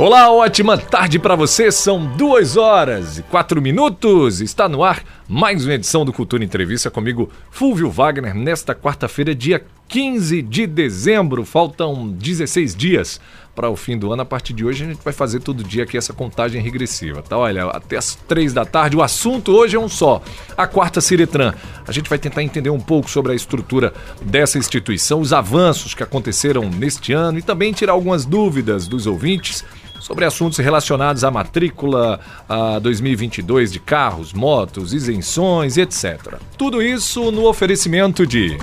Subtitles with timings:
[0.00, 1.70] Olá, ótima tarde para você.
[1.70, 4.40] São duas horas e quatro minutos.
[4.40, 9.62] Está no ar mais uma edição do Cultura Entrevista comigo, Fulvio Wagner, nesta quarta-feira, dia
[9.88, 11.44] 15 de dezembro.
[11.44, 13.20] Faltam 16 dias
[13.54, 14.22] para o fim do ano.
[14.22, 17.36] A partir de hoje, a gente vai fazer todo dia aqui essa contagem regressiva, tá?
[17.36, 18.96] Olha, até as três da tarde.
[18.96, 20.22] O assunto hoje é um só:
[20.56, 21.52] a quarta Ciretran.
[21.86, 26.02] A gente vai tentar entender um pouco sobre a estrutura dessa instituição, os avanços que
[26.02, 29.62] aconteceram neste ano e também tirar algumas dúvidas dos ouvintes
[30.00, 36.36] sobre assuntos relacionados à matrícula a 2022 de carros, motos, isenções, etc.
[36.56, 38.56] Tudo isso no oferecimento de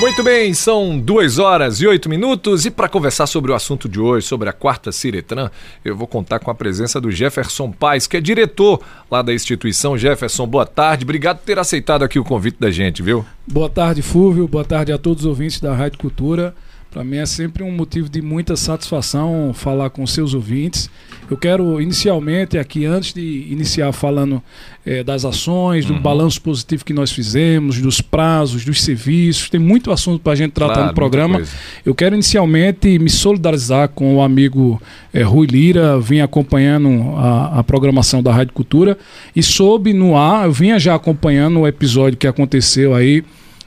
[0.00, 4.00] Muito bem, são duas horas e oito minutos e para conversar sobre o assunto de
[4.00, 5.50] hoje, sobre a quarta Ciretran,
[5.84, 9.98] eu vou contar com a presença do Jefferson Paz, que é diretor lá da instituição.
[9.98, 13.26] Jefferson, boa tarde, obrigado por ter aceitado aqui o convite da gente, viu?
[13.46, 16.54] Boa tarde, Fúvio, boa tarde a todos os ouvintes da Rádio Cultura.
[16.90, 20.90] Para mim é sempre um motivo de muita satisfação falar com seus ouvintes.
[21.30, 24.42] Eu quero inicialmente aqui, antes de iniciar falando
[24.84, 26.02] é, das ações, do uhum.
[26.02, 30.50] balanço positivo que nós fizemos, dos prazos, dos serviços, tem muito assunto para a gente
[30.50, 31.42] tratar claro, no programa.
[31.86, 34.82] Eu quero inicialmente me solidarizar com o amigo
[35.14, 38.98] é, Rui Lira, vim acompanhando a, a programação da Rádio Cultura
[39.36, 43.22] e soube no ar, eu vinha já acompanhando o episódio que aconteceu aí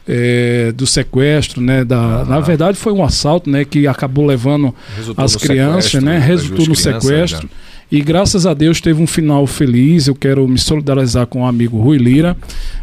[0.08, 1.84] é, do sequestro, né?
[1.84, 2.26] Da, ah.
[2.26, 3.66] Na verdade foi um assalto, né?
[3.66, 4.74] Que acabou levando
[5.18, 6.18] as crianças, né?
[6.18, 7.50] Resultou no sequestro.
[7.92, 10.08] E graças a Deus teve um final feliz.
[10.08, 12.36] Eu quero me solidarizar com o amigo Rui Lira,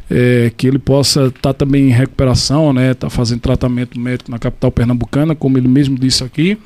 [0.09, 2.95] é, que ele possa estar tá também em recuperação, né?
[2.95, 6.57] Tá fazendo tratamento médico na capital pernambucana, como ele mesmo disse aqui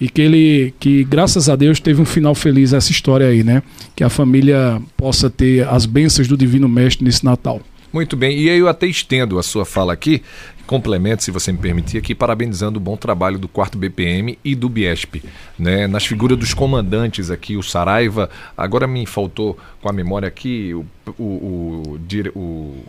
[0.00, 3.62] e que ele que graças a Deus teve um final feliz essa história aí, né?
[3.96, 7.60] Que a família possa ter as bênçãos do Divino Mestre nesse Natal.
[7.92, 10.22] Muito bem, e aí eu até estendo a sua fala aqui,
[10.66, 14.68] complemento, se você me permitir, aqui, parabenizando o bom trabalho do quarto BPM e do
[14.68, 15.22] Biesp.
[15.58, 15.86] Né?
[15.86, 20.84] Nas figuras dos comandantes aqui, o Saraiva, agora me faltou com a memória aqui o,
[21.18, 21.98] o, o,
[22.34, 22.84] o,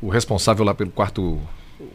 [0.00, 1.38] o responsável lá pelo quarto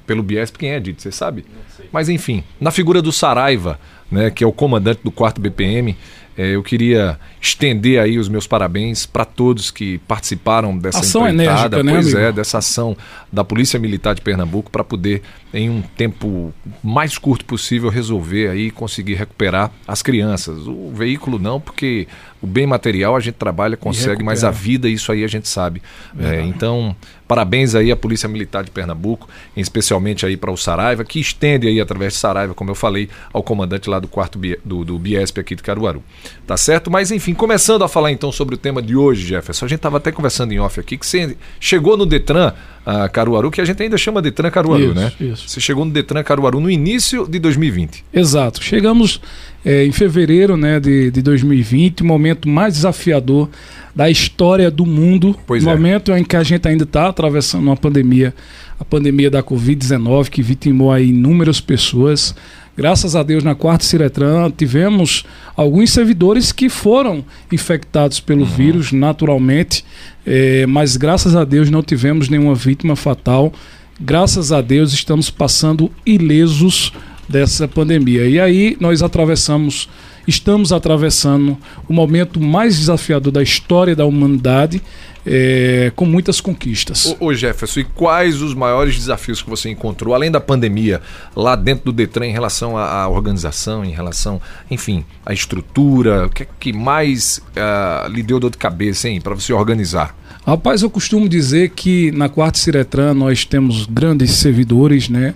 [0.06, 1.02] pelo Biesp, quem é, Dito?
[1.02, 1.46] Você sabe?
[1.92, 3.80] Mas enfim, na figura do Saraiva,
[4.12, 5.96] né, que é o comandante do 4 BPM,
[6.38, 11.94] eu queria estender aí os meus parabéns para todos que participaram dessa ação enérgica, né,
[11.94, 12.20] pois amigo?
[12.20, 12.98] é, dessa ação
[13.32, 15.22] da Polícia Militar de Pernambuco para poder
[15.54, 16.54] em um tempo
[16.84, 20.68] mais curto possível resolver aí conseguir recuperar as crianças.
[20.68, 22.08] O veículo não, porque
[22.46, 25.82] o bem material a gente trabalha, consegue, mas a vida isso aí a gente sabe.
[26.20, 26.96] É, então,
[27.28, 29.28] parabéns aí à Polícia Militar de Pernambuco,
[29.58, 33.42] especialmente aí para o Saraiva, que estende aí através de Saraiva, como eu falei, ao
[33.42, 36.04] comandante lá do quarto do, do Biesp aqui de Caruaru.
[36.46, 36.92] Tá certo?
[36.92, 39.66] Mas enfim, começando a falar então sobre o tema de hoje, Jefferson.
[39.66, 42.54] A gente estava até conversando em off aqui que você chegou no Detran
[42.86, 45.12] ah, Caruaru, que a gente ainda chama Detran Caruaru, Isso, né?
[45.20, 45.50] isso.
[45.50, 48.06] Você chegou no Detran Caruaru no início de 2020.
[48.14, 48.64] Exato.
[48.64, 49.20] Chegamos
[49.66, 53.50] é, em fevereiro né, de, de 2020, o momento mais desafiador
[53.96, 55.36] da história do mundo.
[55.48, 55.74] Pois o é.
[55.74, 58.36] momento em que a gente ainda está atravessando uma pandemia,
[58.80, 62.36] a pandemia da Covid-19, que vitimou aí inúmeras pessoas.
[62.78, 65.24] Graças a Deus, na quarta Ciretran, tivemos
[65.56, 68.48] alguns servidores que foram infectados pelo Uhum.
[68.48, 69.86] vírus naturalmente,
[70.26, 73.54] eh, mas graças a Deus não tivemos nenhuma vítima fatal.
[74.00, 76.92] Graças a Deus estamos passando ilesos
[77.30, 78.28] dessa pandemia.
[78.28, 79.88] E aí nós atravessamos,
[80.28, 81.58] estamos atravessando
[81.88, 84.82] o momento mais desafiador da história da humanidade,
[85.26, 87.16] eh, com muitas conquistas.
[87.20, 91.02] Ô, ô Jefferson, e quais os maiores desafios que você encontrou, além da pandemia,
[91.36, 94.40] lá dentro do Detran, em relação à, à organização, em relação,
[94.70, 96.28] enfim, à estrutura?
[96.28, 100.16] O que é que mais ah, lhe deu dor de cabeça, hein, para você organizar?
[100.46, 105.34] Rapaz, eu costumo dizer que na quarta Ciretran nós temos grandes servidores, né?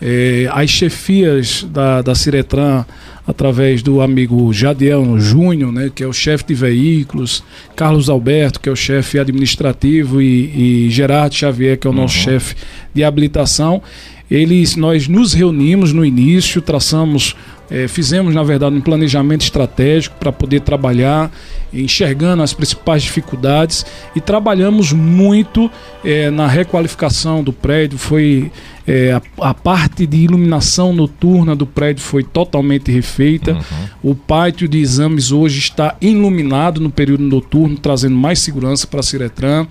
[0.00, 2.84] Eh, as chefias da, da Ciretran,
[3.26, 7.44] através do amigo Jadiel Júnior, né, que é o chefe de veículos,
[7.76, 12.14] Carlos Alberto, que é o chefe administrativo, e, e Gerardo Xavier, que é o nosso
[12.14, 12.56] chefe
[12.92, 13.80] de habilitação.
[14.30, 17.36] Eles, nós nos reunimos no início, traçamos,
[17.72, 21.32] eh, fizemos na verdade um planejamento estratégico para poder trabalhar,
[21.72, 25.70] enxergando as principais dificuldades e trabalhamos muito
[26.04, 27.96] eh, na requalificação do prédio.
[27.96, 28.52] Foi
[28.86, 33.58] eh, a, a parte de iluminação noturna do prédio foi totalmente refeita.
[34.02, 39.02] O pátio de exames hoje está iluminado no período noturno, trazendo mais segurança para a
[39.02, 39.66] Ciretran.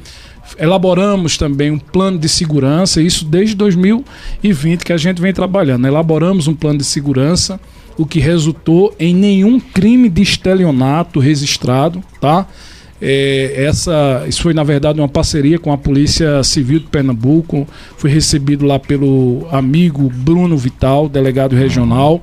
[0.57, 5.85] Elaboramos também um plano de segurança, isso desde 2020 que a gente vem trabalhando.
[5.85, 7.59] Elaboramos um plano de segurança,
[7.97, 12.47] o que resultou em nenhum crime de estelionato registrado, tá?
[13.01, 17.67] É, essa, isso foi na verdade uma parceria com a Polícia Civil de Pernambuco.
[17.97, 22.21] Foi recebido lá pelo amigo Bruno Vital, delegado regional.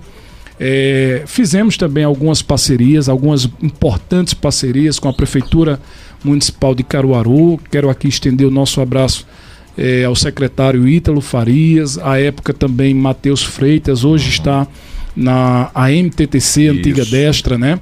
[0.60, 5.80] É, fizemos também algumas parcerias, algumas importantes parcerias com a Prefeitura
[6.22, 7.58] Municipal de Caruaru.
[7.70, 9.26] Quero aqui estender o nosso abraço
[9.78, 14.66] é, ao secretário Ítalo Farias, à época também Matheus Freitas, hoje está
[15.18, 17.10] na AMTTC, antiga Isso.
[17.10, 17.80] Destra, né?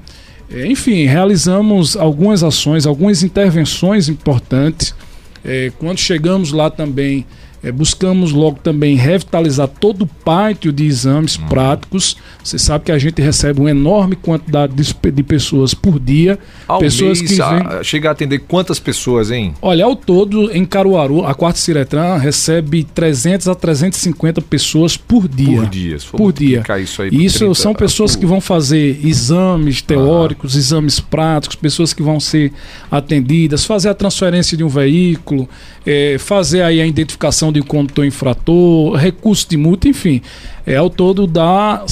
[0.50, 4.94] É, enfim, realizamos algumas ações, algumas intervenções importantes.
[5.44, 7.26] É, quando chegamos lá também,
[7.62, 11.46] é, buscamos logo também revitalizar todo o pátio de exames Uhum.
[11.48, 12.16] práticos.
[12.42, 16.38] Você sabe que a gente recebe uma enorme quantidade de, de pessoas por dia.
[16.68, 17.84] Ao pessoas mês, que ah, vêm.
[17.84, 19.54] chega a atender quantas pessoas, hein?
[19.60, 25.56] Olha, ao todo, em Caruaru, a Quarta Ciretran recebe 300 a 350 pessoas por dia.
[25.60, 25.96] Por dia.
[26.12, 26.62] Por dia.
[26.80, 31.92] Isso, aí Isso 30, são pessoas por- que vão fazer exames teóricos, exames práticos, pessoas
[31.92, 32.52] que vão ser
[32.90, 35.48] atendidas, fazer a transferência de um veículo,
[35.86, 40.20] eh, fazer aí a identificação de condutor infrator, recurso de multa, enfim.
[40.66, 41.84] É, ao todo dá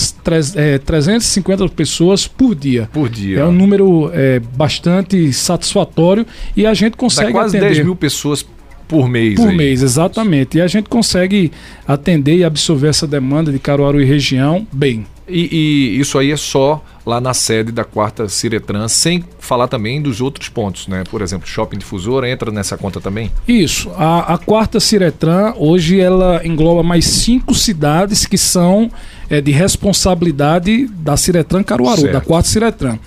[0.56, 2.88] eh, 350 pessoas por dia.
[2.92, 3.40] Por dia.
[3.40, 7.97] É um número eh, bastante satisfatório e a gente Dá consegue quase atender 10 mil
[7.97, 8.44] pessoas
[8.88, 9.37] por mês.
[9.37, 9.56] por aí.
[9.56, 10.59] mês, exatamente.
[10.59, 11.50] E a gente consegue
[11.87, 15.06] atender e absorver essa demanda de Caruaru e região bem.
[15.28, 20.00] E, e isso aí é só lá na sede da quarta Ciretran, sem falar também
[20.00, 21.04] dos outros pontos, né?
[21.11, 23.31] Por exemplo, Shopping Difusora entra nessa conta também?
[23.47, 23.90] Isso.
[23.97, 28.90] A, a quarta Ciretran, hoje, ela engloba mais cinco cidades que são
[29.28, 32.12] é, de responsabilidade da Ciretran Caruaru, Certo.
[32.12, 32.99] da quarta Ciretran.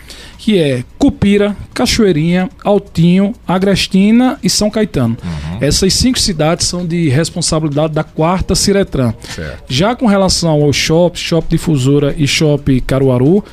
[0.48, 5.18] Que é Cupira, Cachoeirinha, Altinho, Agrestina e São Caetano.
[5.22, 5.58] Uhum.
[5.60, 9.13] Essas cinco cidades são de responsabilidade da quarta Ciretran.
[9.36, 9.66] Certo.
[9.68, 13.44] Já com relação ao shopping, Shop Difusora e Shop Caruaru,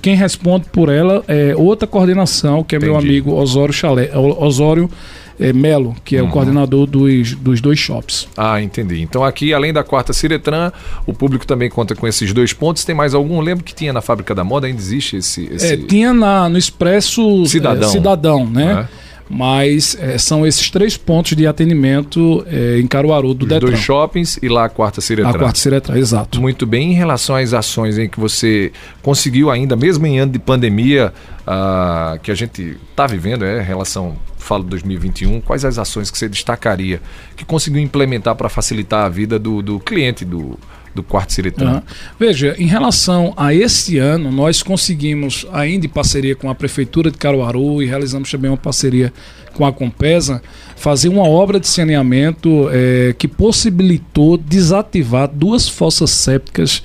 [0.00, 3.06] quem responde por ela é outra coordenação, que é meu Entendi.
[3.06, 4.88] amigo Osório, Chalé, Osório
[5.38, 6.28] eh, Melo, que é Uhum.
[6.28, 8.28] o coordenador dos, dos dois shops.
[8.36, 9.00] Ah, entendi.
[9.02, 10.72] Então aqui, além da quarta Ciretran,
[11.06, 12.84] o público também conta com esses dois pontos.
[12.84, 13.40] Tem mais algum?
[13.40, 15.48] Lembro que tinha na Fábrica da Moda, ainda existe esse...
[15.52, 15.74] esse...
[15.74, 17.88] É, tinha na, no Expresso Cidadão.
[17.90, 18.86] Cidadão, né?
[19.00, 19.04] É.
[19.28, 23.70] Mas é, são esses três pontos de atendimento é, em Caruaru do Os Detran.
[23.70, 25.30] dois shoppings e lá a quarta Ciretran.
[25.30, 26.38] A quarta Ciretran, exato.
[26.42, 26.92] Muito bem.
[26.92, 28.70] Em relação às ações em que você
[29.02, 31.10] conseguiu ainda, mesmo em ano de pandemia,
[31.46, 34.14] ah, que a gente está vivendo, é, em relação,
[34.44, 37.00] falo 2021, quais as ações que você destacaria
[37.36, 40.58] que conseguiu implementar para facilitar a vida do, do cliente do,
[40.94, 41.76] do quarto Ciretran?
[41.76, 41.82] Uhum.
[42.18, 47.18] Veja, em relação a esse ano, nós conseguimos, ainda em parceria com a Prefeitura de
[47.18, 49.12] Caruaru e realizamos também uma parceria
[49.54, 50.42] com a Compesa,
[50.76, 56.82] fazer uma obra de saneamento é, que possibilitou desativar duas fossas sépticas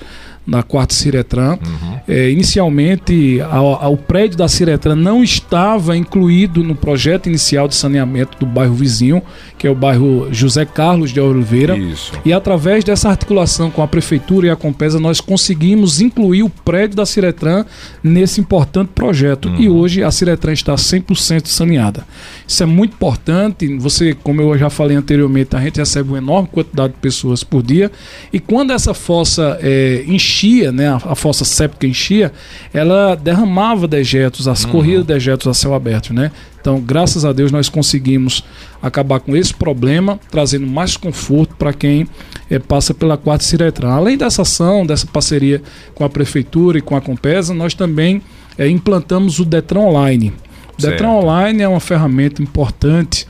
[0.50, 1.52] na quarta Ciretran.
[1.52, 2.00] Uhum.
[2.08, 7.76] É, inicialmente, a, a, o prédio da Ciretran não estava incluído no projeto inicial de
[7.76, 9.22] saneamento do bairro vizinho,
[9.60, 11.76] que é o bairro José Carlos de Oliveira.
[11.76, 12.12] Isso.
[12.24, 16.96] E através dessa articulação com a Prefeitura e a Compesa, nós conseguimos incluir o prédio
[16.96, 17.66] da Ciretran
[18.02, 19.50] nesse importante projeto.
[19.50, 19.60] Uhum.
[19.60, 22.06] E hoje a Ciretran está 100% saneada.
[22.48, 23.76] Isso é muito importante.
[23.76, 27.62] Você, como eu já falei anteriormente, a gente recebe uma enorme quantidade de pessoas por
[27.62, 27.92] dia.
[28.32, 32.32] E quando essa fossa é, enchia, né, a, a, fossa séptica enchia,
[32.72, 34.70] ela derramava dejetos, as uhum.
[34.70, 36.32] corridas de dejetos a céu aberto, né?
[36.60, 38.44] Então, graças a Deus, nós conseguimos
[38.82, 42.06] acabar com esse problema, trazendo mais conforto para quem
[42.50, 43.90] é, passa pela quarta Ciretran.
[43.90, 45.62] Além dessa ação, dessa parceria
[45.94, 48.20] com a Prefeitura e com a Compesa, nós também
[48.58, 50.32] é, implantamos o Detran Online.
[50.78, 53.26] O Detran Online é uma ferramenta importante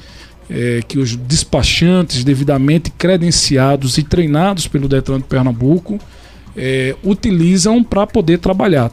[0.49, 5.99] é, que os despachantes devidamente credenciados e treinados pelo Detran de Pernambuco
[6.57, 8.91] é, utilizam para poder trabalhar.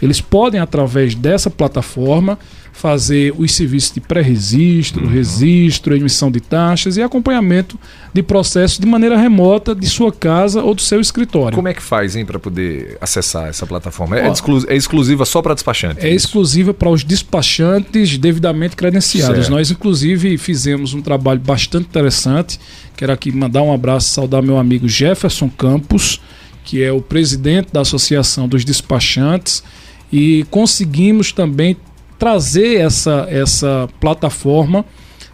[0.00, 2.38] Eles podem, através dessa plataforma,
[2.72, 5.10] fazer os serviços de pré-registro, uhum.
[5.10, 7.78] registro, emissão de taxas e acompanhamento
[8.12, 11.54] de processos de maneira remota de sua casa ou do seu escritório.
[11.54, 14.18] Como é que faz, hein, para poder acessar essa plataforma?
[14.18, 16.02] É, exclu é exclusiva só para despachantes?
[16.02, 16.26] É isso?
[16.26, 19.36] exclusiva para os despachantes devidamente credenciados.
[19.36, 19.50] Certo.
[19.50, 22.58] Nós, inclusive, fizemos um trabalho bastante interessante.
[22.96, 26.20] Quero aqui mandar um abraço e saudar meu amigo Jefferson Campos,
[26.64, 29.62] que é o presidente da Associação dos Despachantes,
[30.10, 31.76] e conseguimos também
[32.22, 34.84] trazer essa, essa plataforma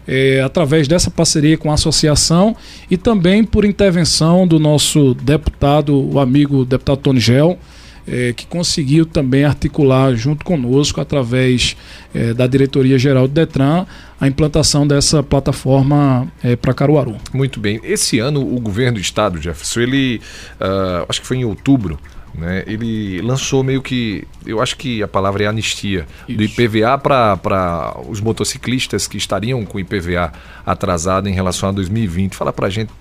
[0.07, 2.55] é, através dessa parceria com a associação
[2.89, 7.59] e também por intervenção do nosso deputado, o amigo deputado Tony Gel,
[8.07, 11.77] é, que conseguiu também articular junto conosco, através
[12.11, 13.85] é, da Diretoria Geral do Detran,
[14.19, 17.17] a implantação dessa plataforma é, para Caruaru.
[17.31, 17.79] Muito bem.
[17.83, 20.21] Esse ano o governo do estado, Jefferson, ele,
[20.59, 21.99] uh, acho que foi em outubro,
[22.39, 26.37] né, ele lançou meio que, eu acho que a palavra é anistia, Isso.
[26.37, 30.31] do IPVA para os motociclistas que estariam com o IPVA
[30.65, 32.35] atrasado em relação a 2020.
[32.35, 32.91] Fala para a gente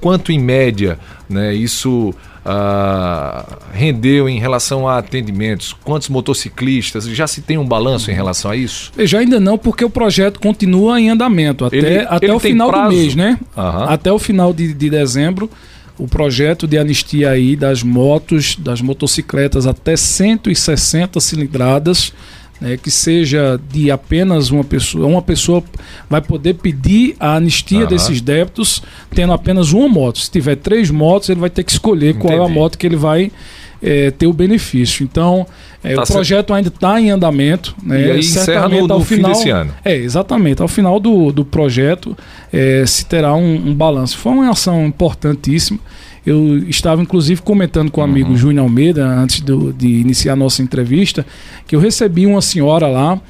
[0.00, 0.98] quanto em média
[1.30, 2.14] né, isso
[2.44, 8.50] uh, rendeu em relação a atendimentos, quantos motociclistas, já se tem um balanço em relação
[8.50, 8.92] a isso?
[8.98, 12.68] Já ainda não, porque o projeto continua em andamento até, ele, até ele o final
[12.68, 12.90] prazo?
[12.90, 13.38] do mês, né?
[13.56, 13.84] Uhum.
[13.84, 15.50] Até o final de, de dezembro
[15.98, 22.12] o projeto de anistia aí das motos, das motocicletas até 160 cilindradas,
[22.60, 25.62] né, que seja de apenas uma pessoa, uma pessoa
[26.08, 27.86] vai poder pedir a anistia uhum.
[27.86, 28.82] desses débitos
[29.14, 30.18] tendo apenas uma moto.
[30.18, 32.26] Se tiver três motos, ele vai ter que escolher Entendi.
[32.26, 33.30] qual é a moto que ele vai
[33.82, 35.04] é, ter o benefício.
[35.04, 35.46] Então,
[35.82, 36.54] é, tá o projeto certo.
[36.54, 37.74] ainda está em andamento.
[37.82, 38.00] Né?
[38.00, 39.72] E aí encerra no, no final, fim desse ano.
[39.84, 40.62] É, exatamente.
[40.62, 42.16] Ao final do, do projeto
[42.52, 44.16] é, se terá um, um balanço.
[44.18, 45.78] Foi uma ação importantíssima.
[46.26, 48.36] Eu estava, inclusive, comentando com o amigo uhum.
[48.36, 51.26] Júnior Almeida, antes do, de iniciar a nossa entrevista,
[51.66, 53.20] que eu recebi uma senhora lá,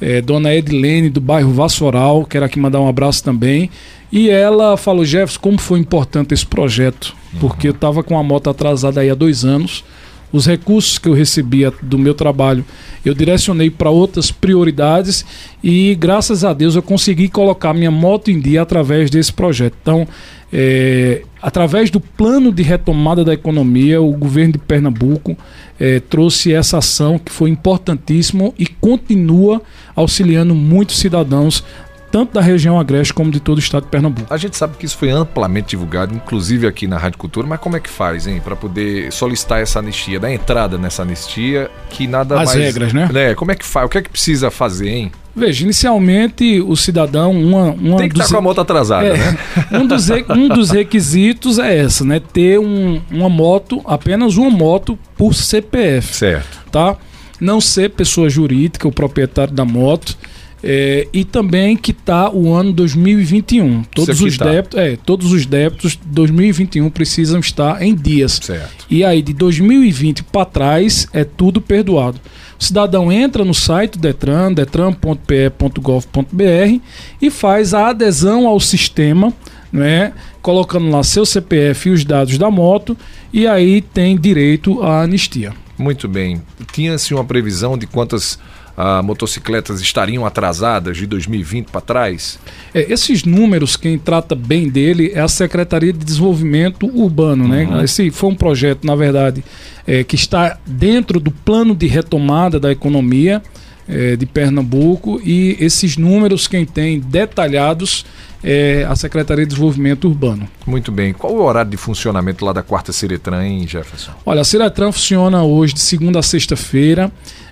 [0.00, 3.70] é, dona Edilene, do bairro Vassoural, quero aqui mandar um abraço também.
[4.10, 7.14] E ela falou, Jefferson, como foi importante esse projeto.
[7.40, 9.84] Porque eu estava com a moto atrasada aí há dois anos
[10.32, 12.64] os recursos que eu recebia do meu trabalho,
[13.04, 15.24] eu direcionei para outras prioridades
[15.62, 19.74] e graças a Deus eu consegui colocar minha moto em dia através desse projeto.
[19.80, 20.06] Então,
[20.52, 25.36] é, através do plano de retomada da economia, o governo de Pernambuco
[25.80, 29.62] é, trouxe essa ação que foi importantíssima e continua
[29.96, 31.64] auxiliando muitos cidadãos
[32.10, 34.32] tanto da região agreste como de todo o estado de Pernambuco.
[34.32, 37.76] A gente sabe que isso foi amplamente divulgado, inclusive aqui na Rádio Cultura, mas como
[37.76, 42.34] é que faz, hein, para poder solicitar essa anistia, dar entrada nessa anistia, que nada
[42.34, 42.50] As mais...
[42.50, 43.08] As regras, né?
[43.12, 43.34] né?
[43.34, 43.86] Como é que faz?
[43.86, 45.12] O que é que precisa fazer, hein?
[45.34, 49.16] Veja, inicialmente o cidadão uma, uma tem que estar tá com a moto atrasada, é,
[49.16, 49.38] né?
[49.78, 52.20] um, dos, um dos requisitos é essa, né?
[52.20, 56.12] Ter um, uma moto, apenas uma moto por CPF.
[56.12, 56.58] Certo.
[56.72, 56.96] Tá?
[57.40, 60.18] Não ser pessoa jurídica, o proprietário da moto
[60.62, 63.84] É, e também quitar o ano 2021.
[63.94, 68.40] Todos os, débitos, é, todos os débitos 2021 precisam estar em dias.
[68.42, 68.86] Certo.
[68.90, 72.20] E aí, de 2020 para trás, é tudo perdoado.
[72.58, 76.80] O cidadão entra no site do Detran, detran.pe.gov.br
[77.22, 79.32] e faz a adesão ao sistema,
[79.72, 80.12] né,
[80.42, 82.96] colocando lá seu CPF e os dados da moto,
[83.32, 85.52] e aí tem direito à anistia.
[85.78, 86.42] Muito bem.
[86.72, 88.40] Tinha-se uma previsão de quantas
[88.80, 92.38] ah, motocicletas estariam atrasadas de 2020 para trás?
[92.72, 97.48] É, esses números, quem trata bem dele é a Secretaria de Desenvolvimento Urbano.
[97.48, 97.64] Né?
[97.64, 97.78] Uhum.
[97.78, 97.84] Né?
[97.84, 99.42] Esse foi um projeto, na verdade,
[99.84, 103.42] é, que está dentro do plano de retomada da economia
[103.88, 108.06] é, de Pernambuco e esses números, quem tem detalhados,
[108.44, 110.48] é a Secretaria de Desenvolvimento Urbano.
[110.64, 111.12] Muito bem.
[111.12, 114.12] Qual o horário de funcionamento lá da quarta Ciretran, hein, Jefferson?
[114.24, 117.10] Olha, a Ciretran funciona hoje de segunda a sexta-feira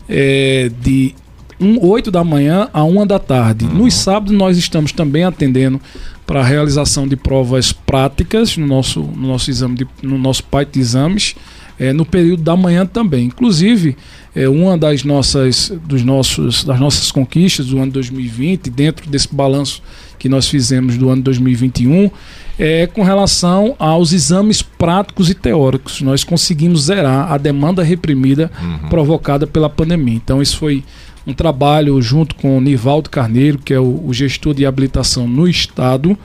[0.09, 1.15] é, de
[1.61, 3.65] um, 8 da manhã a 1 da tarde.
[3.65, 3.75] Uhum.
[3.75, 5.81] Nos sábados nós estamos também atendendo
[6.27, 10.65] para a realização de provas práticas no nosso, no nosso exame de, no nosso pai
[10.65, 11.35] de exames
[11.79, 13.27] é, no período da manhã também.
[13.27, 13.97] Inclusive,
[14.35, 19.83] é, uma das nossas, dos nossos, das nossas conquistas do ano 2020, dentro desse balanço
[20.19, 22.11] que nós fizemos do ano 2021,
[22.59, 26.01] é com relação aos exames práticos e teóricos.
[26.01, 28.89] Nós conseguimos zerar a demanda reprimida uhum.
[28.89, 30.15] provocada pela pandemia.
[30.15, 30.83] Então, isso foi
[31.27, 35.49] um trabalho junto com o Nivaldo Carneiro, que é o, o gestor de habilitação no
[35.49, 36.17] estado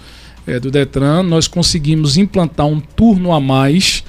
[0.45, 1.23] é, do Detran.
[1.23, 4.03] Nós conseguimos implantar um turno a mais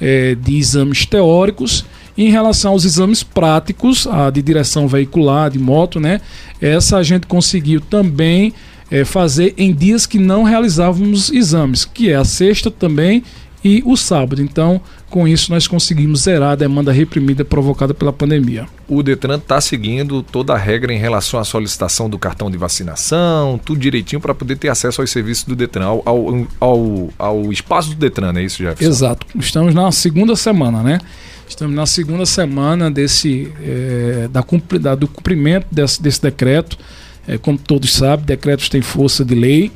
[0.00, 1.84] é, de exames teóricos.
[2.16, 6.22] Em relação aos exames práticos, a de direção veicular, de moto, né?
[6.62, 8.54] Essa a gente conseguiu também
[8.90, 13.22] é, fazer em dias que não realizávamos exames, que é a sexta também
[13.64, 14.40] e o sábado.
[14.40, 18.66] Então, com isso, nós conseguimos zerar a demanda reprimida provocada pela pandemia.
[18.88, 23.58] O Detran está seguindo toda a regra em relação à solicitação do cartão de vacinação,
[23.64, 27.90] tudo direitinho para poder ter acesso aos serviços do Detran, ao, ao, ao, ao espaço
[27.90, 28.88] do Detran, é isso, Jefferson?
[28.88, 29.26] Exato.
[29.36, 31.00] Estamos na segunda semana, né?
[31.48, 34.44] Estamos na segunda semana desse, é, da,
[34.80, 36.76] da, do cumprimento desse, desse decreto.
[37.26, 39.72] É, como todos sabem, decretos têm força de lei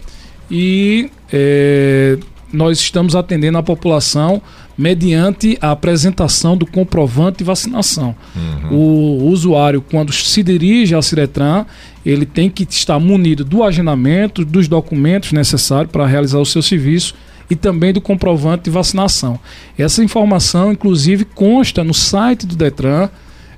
[0.50, 2.19] e é,
[2.52, 4.42] nós estamos atendendo a população
[4.76, 8.15] mediante a apresentação do comprovante de vacinação.
[8.34, 8.76] Uhum.
[8.76, 11.67] O usuário, quando se dirige à Ciretran,
[12.04, 17.15] ele tem que estar munido do agendamento, dos documentos necessários para realizar o seu serviço
[17.50, 19.39] e também do comprovante de vacinação.
[19.76, 23.10] Essa informação, inclusive, consta no site do Detran,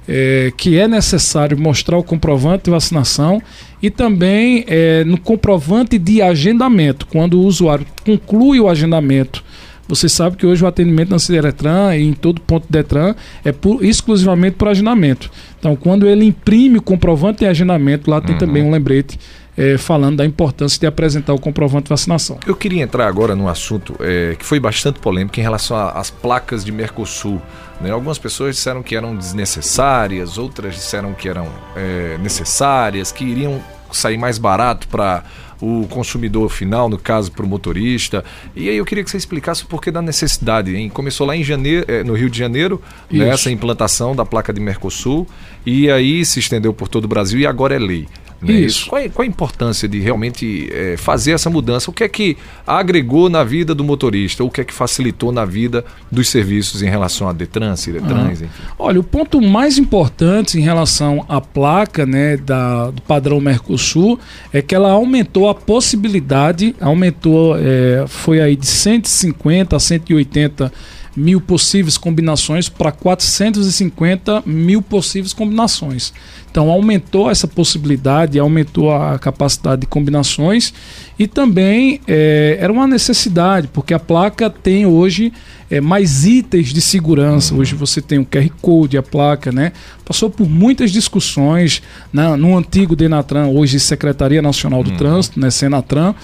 [0.09, 3.41] é, que é necessário mostrar o comprovante de vacinação
[3.83, 9.45] e também é, no comprovante de agendamento, quando o usuário conclui o agendamento.
[9.89, 13.53] Você sabe que hoje o atendimento na Cideretran e em todo ponto de Detran é
[13.53, 15.31] por, exclusivamente por agendamento.
[15.59, 18.39] Então, quando ele imprime o comprovante de agendamento, lá tem uhum.
[18.39, 19.19] também um lembrete
[19.57, 22.39] é, falando da importância de apresentar o comprovante de vacinação.
[22.47, 26.65] Eu queria entrar agora num assunto é, que foi bastante polêmico em relação às placas
[26.65, 27.41] de Mercosul.
[27.81, 27.91] Né?
[27.91, 33.61] Algumas pessoas disseram que eram desnecessárias, outras disseram que eram é, necessárias, que iriam
[33.91, 35.23] sair mais barato para
[35.61, 38.25] o consumidor final, no caso para o motorista.
[38.57, 40.75] E aí eu queria que você explicasse o porquê da necessidade.
[40.75, 40.89] Hein?
[40.89, 44.61] Começou lá em janeiro, é, no Rio de Janeiro, né, essa implantação da placa de
[44.61, 45.27] Mercosul,
[45.65, 48.09] e aí se estendeu por todo o Brasil e agora é lei.
[48.43, 48.55] Né?
[48.55, 48.89] Isso.
[48.89, 51.91] Qual, é, qual, a importância de realmente é, fazer essa mudança?
[51.91, 54.43] O que é que agregou na vida do motorista?
[54.43, 58.43] O que é que facilitou na vida dos serviços em relação a Detran, Ciretrans?
[58.43, 58.75] Ah.
[58.79, 64.19] Olha, o ponto mais importante em relação à placa né, da, do padrão Mercosul
[64.53, 70.73] é que ela aumentou a possibilidade, aumentou, é, foi aí de 150 a 180
[71.15, 76.13] mil possíveis combinações para 450 mil possíveis combinações.
[76.51, 80.73] Então aumentou essa possibilidade, aumentou a capacidade de combinações
[81.19, 85.33] e também é, era uma necessidade, porque a placa tem hoje
[85.71, 87.55] é, mais itens de segurança.
[87.55, 89.73] Hoje você tem o QR Code, a placa, né?
[90.05, 94.97] Passou por muitas discussões né, no antigo Denatran, hoje Secretaria Nacional do uhum.
[94.99, 96.15] Trânsito, né, Senatran,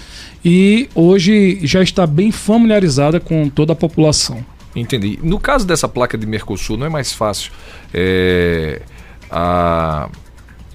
[0.45, 4.45] e hoje já está bem familiarizada com toda a população.
[4.75, 5.19] Entendi.
[5.23, 7.51] No caso dessa placa de Mercosul, não é mais fácil.
[7.93, 8.81] É
[9.29, 10.09] a,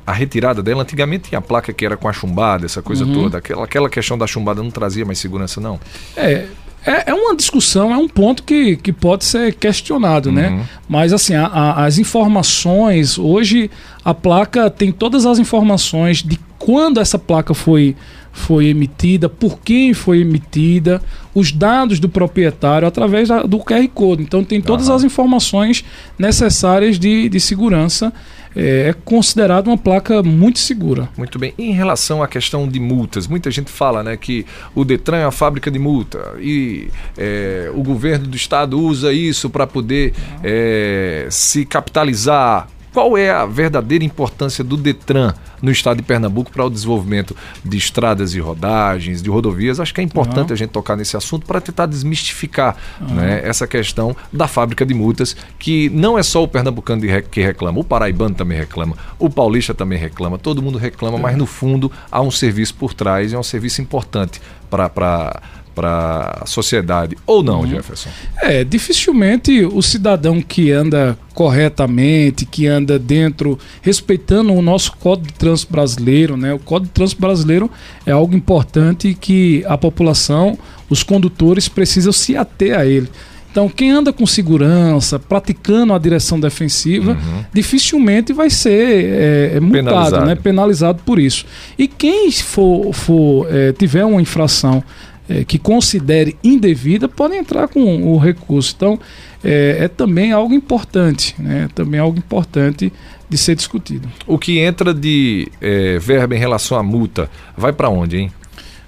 [0.07, 0.83] a retirada dela.
[0.83, 3.12] Antigamente tinha a placa que era com a chumbada, essa coisa uhum.
[3.12, 3.38] toda.
[3.38, 5.80] Aquela, aquela questão da chumbada não trazia mais segurança, não?
[6.16, 6.46] É.
[6.87, 10.48] É, é uma discussão, é um ponto que, que pode ser questionado, né?
[10.48, 10.57] uhum.
[10.59, 10.68] né?
[10.87, 13.70] Mas assim, a, a, as informações, hoje
[14.04, 17.96] a placa tem todas as informações de quando essa placa foi,
[18.34, 21.00] foi emitida, por quem foi emitida,
[21.32, 24.22] os dados do proprietário através da, do QR Code.
[24.22, 24.96] Então tem todas uhum.
[24.96, 25.84] as informações
[26.18, 28.12] necessárias de, de segurança
[28.56, 31.08] é, é considerado uma placa muito segura.
[31.16, 31.54] Muito bem.
[31.58, 34.44] Em relação à questão de multas, muita gente fala né, que
[34.74, 39.48] o Detran é uma fábrica de multa e é, o governo do estado usa isso
[39.48, 46.04] para poder é, se capitalizar qual é a verdadeira importância do Detran no estado de
[46.04, 49.80] Pernambuco para o desenvolvimento de estradas e rodagens, de rodovias?
[49.80, 50.54] Acho que é importante uhum.
[50.54, 53.16] a gente tocar nesse assunto para tentar desmistificar uhum.
[53.16, 57.80] né, essa questão da fábrica de multas, que não é só o pernambucano que reclama,
[57.80, 61.22] o paraibano também reclama, o paulista também reclama, todo mundo reclama, uhum.
[61.22, 65.42] mas no fundo há um serviço por trás e é um serviço importante para
[65.74, 67.66] para a sociedade ou não, uhum.
[67.66, 68.10] Jefferson?
[68.40, 75.34] É, dificilmente o cidadão que anda corretamente, que anda dentro, respeitando o nosso Código de
[75.34, 76.54] Trânsito Brasileiro, né?
[76.54, 77.70] O Código de Trânsito Brasileiro
[78.06, 80.56] é algo importante que a população,
[80.88, 83.08] os condutores precisam se ater a ele.
[83.54, 87.44] Então, quem anda com segurança, praticando a direção defensiva, uhum.
[87.52, 90.26] dificilmente vai ser é, é multado, penalizado.
[90.26, 90.34] Né?
[90.34, 91.46] penalizado por isso.
[91.78, 94.82] E quem for, for é, tiver uma infração
[95.28, 98.74] é, que considere indevida podem entrar com o recurso.
[98.76, 98.98] Então,
[99.42, 101.68] é, é também algo importante, né?
[101.74, 102.92] também algo importante
[103.28, 104.08] de ser discutido.
[104.26, 108.32] O que entra de é, verba em relação à multa vai para onde, hein?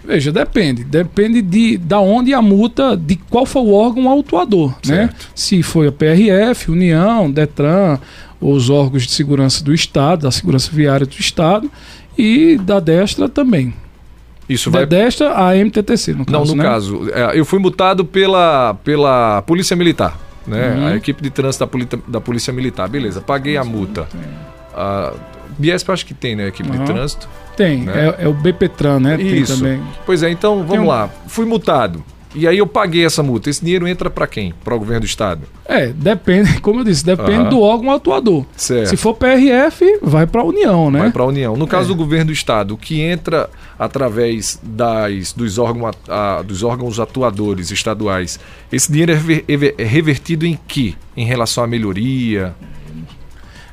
[0.04, 0.84] Veja, depende.
[0.84, 5.10] Depende de da onde a multa, de qual for o órgão autuador, né?
[5.34, 7.98] Se foi a PRF, União, Detran,
[8.40, 11.68] os órgãos de segurança do Estado, da segurança viária do Estado
[12.16, 13.74] e da Destra também.
[14.48, 14.86] Isso vai.
[14.86, 16.38] Desta a MTTC, no caso.
[16.38, 16.64] Não, no né?
[16.64, 17.10] caso.
[17.12, 20.18] É, eu fui multado pela, pela Polícia Militar.
[20.46, 20.74] Né?
[20.76, 20.86] Uhum.
[20.86, 22.88] A equipe de trânsito da, da Polícia Militar.
[22.88, 24.08] Beleza, paguei a multa.
[24.72, 25.12] A
[25.58, 26.44] Biesp acho que tem, né?
[26.44, 26.84] A equipe uhum.
[26.84, 27.28] de trânsito.
[27.56, 28.14] Tem, né?
[28.18, 29.20] é, é, o BPTran, né?
[29.20, 29.64] Isso.
[30.04, 30.88] Pois é, então vamos um...
[30.88, 31.08] lá.
[31.26, 32.04] Fui multado.
[32.36, 33.48] E aí eu paguei essa multa.
[33.48, 34.52] Esse dinheiro entra para quem?
[34.62, 35.42] Para o governo do estado?
[35.64, 37.48] É, depende, como eu disse, depende uhum.
[37.48, 38.44] do órgão atuador.
[38.54, 38.90] Certo.
[38.90, 40.98] Se for PRF, vai para a União, né?
[40.98, 41.56] Vai para a União.
[41.56, 41.88] No caso é.
[41.88, 47.70] do governo do estado, o que entra através das, dos, órgãos, a, dos órgãos atuadores
[47.70, 48.38] estaduais,
[48.70, 50.94] esse dinheiro é, é revertido em que?
[51.16, 52.54] Em relação à melhoria?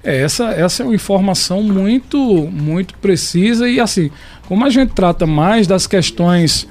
[0.02, 2.18] É, essa, essa é uma informação muito,
[2.50, 4.10] muito precisa e assim,
[4.48, 6.68] como a gente trata mais das questões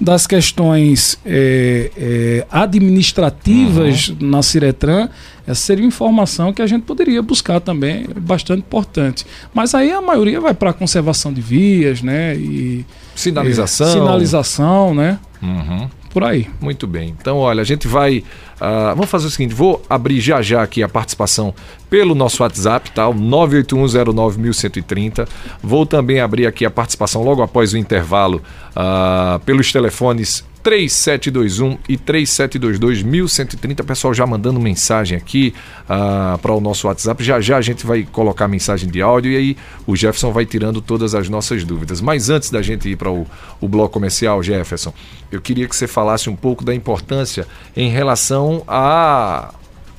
[0.00, 4.16] das questões é, é, administrativas uhum.
[4.20, 5.08] na Ciretran,
[5.46, 9.26] essa seria informação que a gente poderia buscar também, bastante importante.
[9.52, 12.36] Mas aí a maioria vai para conservação de vias, né?
[12.36, 12.84] E,
[13.14, 13.88] sinalização.
[13.88, 15.18] E, sinalização, né?
[15.42, 16.48] Uhum por aí.
[16.60, 17.14] Muito bem.
[17.20, 18.24] Então, olha, a gente vai.
[18.60, 21.54] Uh, vamos fazer o seguinte: vou abrir já já aqui a participação
[21.88, 23.08] pelo nosso WhatsApp, tá?
[23.08, 25.26] O 981091130.
[25.62, 31.96] Vou também abrir aqui a participação logo após o intervalo uh, pelos telefones 3721 e
[31.96, 33.84] 3722 1130.
[33.84, 37.22] Pessoal já mandando mensagem aqui uh, para o nosso WhatsApp.
[37.22, 40.80] Já já a gente vai colocar mensagem de áudio e aí o Jefferson vai tirando
[40.80, 42.00] todas as nossas dúvidas.
[42.00, 43.26] Mas antes da gente ir para o,
[43.60, 44.92] o bloco comercial, Jefferson,
[45.30, 49.54] eu queria que você falasse um pouco da importância em relação a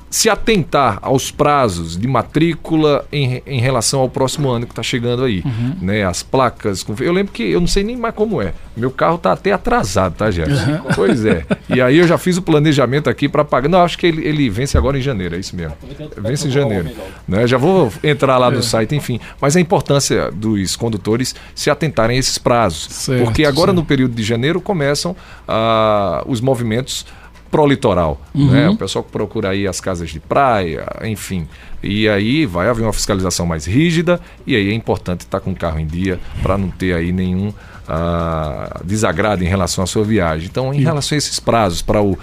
[0.10, 5.24] se atentar aos prazos de matrícula em, em relação ao próximo ano que está chegando
[5.24, 5.76] aí, uhum.
[5.82, 6.04] né?
[6.04, 8.54] As placas, eu lembro que eu não sei nem mais como é.
[8.76, 10.72] Meu carro está até atrasado, tá, Jefferson?
[10.72, 10.80] Uhum.
[11.00, 11.46] Pois é.
[11.70, 13.70] E aí eu já fiz o planejamento aqui para pagar.
[13.70, 15.76] Não, acho que ele, ele vence agora em janeiro, é isso mesmo.
[16.18, 16.90] Vence em janeiro,
[17.28, 17.48] né?
[17.48, 18.62] Já vou entrar lá no é.
[18.62, 19.20] site, enfim.
[19.40, 23.76] Mas a importância dos condutores se atentarem a esses prazos, certo, porque agora certo.
[23.76, 25.16] no período de janeiro começam
[25.48, 27.06] ah, os movimentos
[27.50, 28.22] pró-litoral.
[28.34, 28.52] Uhum.
[28.52, 28.70] Né?
[28.70, 31.48] O pessoal que procura aí as casas de praia, enfim.
[31.82, 35.56] E aí vai haver uma fiscalização mais rígida e aí é importante estar com o
[35.56, 40.48] carro em dia para não ter aí nenhum uh, desagrado em relação à sua viagem.
[40.50, 40.88] Então, em Isso.
[40.88, 42.18] relação a esses prazos para o,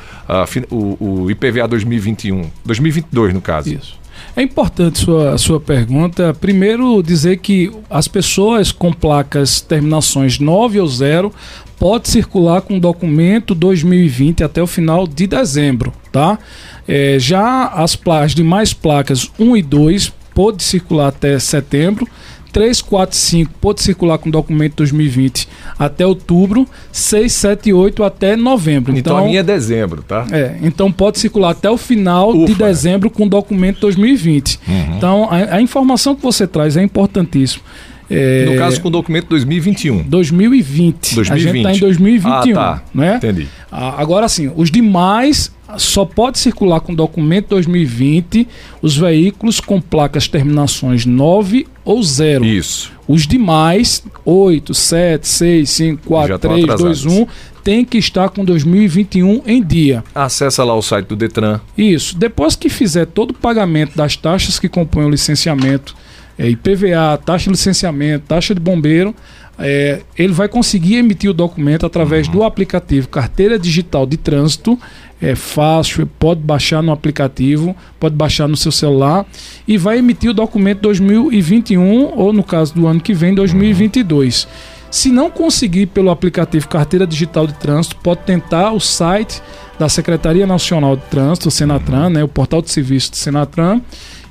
[0.70, 3.72] o, o IPVA 2021, 2022 no caso.
[3.72, 4.06] Isso.
[4.34, 6.34] É importante sua, sua pergunta.
[6.34, 11.32] Primeiro, dizer que as pessoas com placas terminações 9 ou 0
[11.78, 16.38] pode circular com documento 2020 até o final de dezembro, tá?
[16.86, 22.06] É, já as, as demais placas 1 e 2 pode circular até setembro.
[22.52, 25.46] 3, 4, 5 pode circular com documento 2020
[25.78, 28.92] até outubro, 6, 7 e 8 até novembro.
[28.92, 30.24] Então, então a minha é dezembro, tá?
[30.32, 32.46] É, então pode circular até o final Ufa.
[32.46, 34.58] de dezembro com documento 2020.
[34.66, 34.96] Uhum.
[34.96, 37.62] Então a, a informação que você traz é importantíssima.
[38.11, 40.03] É, no caso, com o documento 2021.
[40.03, 41.14] 2020.
[41.14, 41.33] 2020.
[41.33, 42.31] A gente está em 2021.
[42.33, 42.83] Ah, tá.
[42.95, 43.16] Né?
[43.16, 43.49] Entendi.
[43.71, 48.47] Agora sim, os demais só pode circular com documento 2020
[48.81, 52.45] os veículos com placas terminações 9 ou 0.
[52.45, 52.92] Isso.
[53.09, 57.27] Os demais, 8, 7, 6, 5, 4, 3, 2, 1,
[57.62, 60.03] tem que estar com 2021 em dia.
[60.14, 61.61] Acesse lá o site do Detran.
[61.77, 62.16] Isso.
[62.16, 65.95] Depois que fizer todo o pagamento das taxas que compõem o licenciamento,
[66.38, 69.14] é, IPVA, taxa de licenciamento, taxa de bombeiro,
[69.59, 72.35] é, ele vai conseguir emitir o documento através uhum.
[72.35, 74.79] do aplicativo Carteira Digital de Trânsito.
[75.20, 79.25] É fácil, pode baixar no aplicativo, pode baixar no seu celular
[79.66, 84.44] e vai emitir o documento 2021 ou no caso do ano que vem 2022.
[84.44, 84.51] Uhum.
[84.90, 89.42] Se não conseguir pelo aplicativo Carteira Digital de Trânsito, pode tentar o site
[89.79, 93.81] da Secretaria Nacional de Trânsito, o Senatran, né, o portal de serviço do Senatran.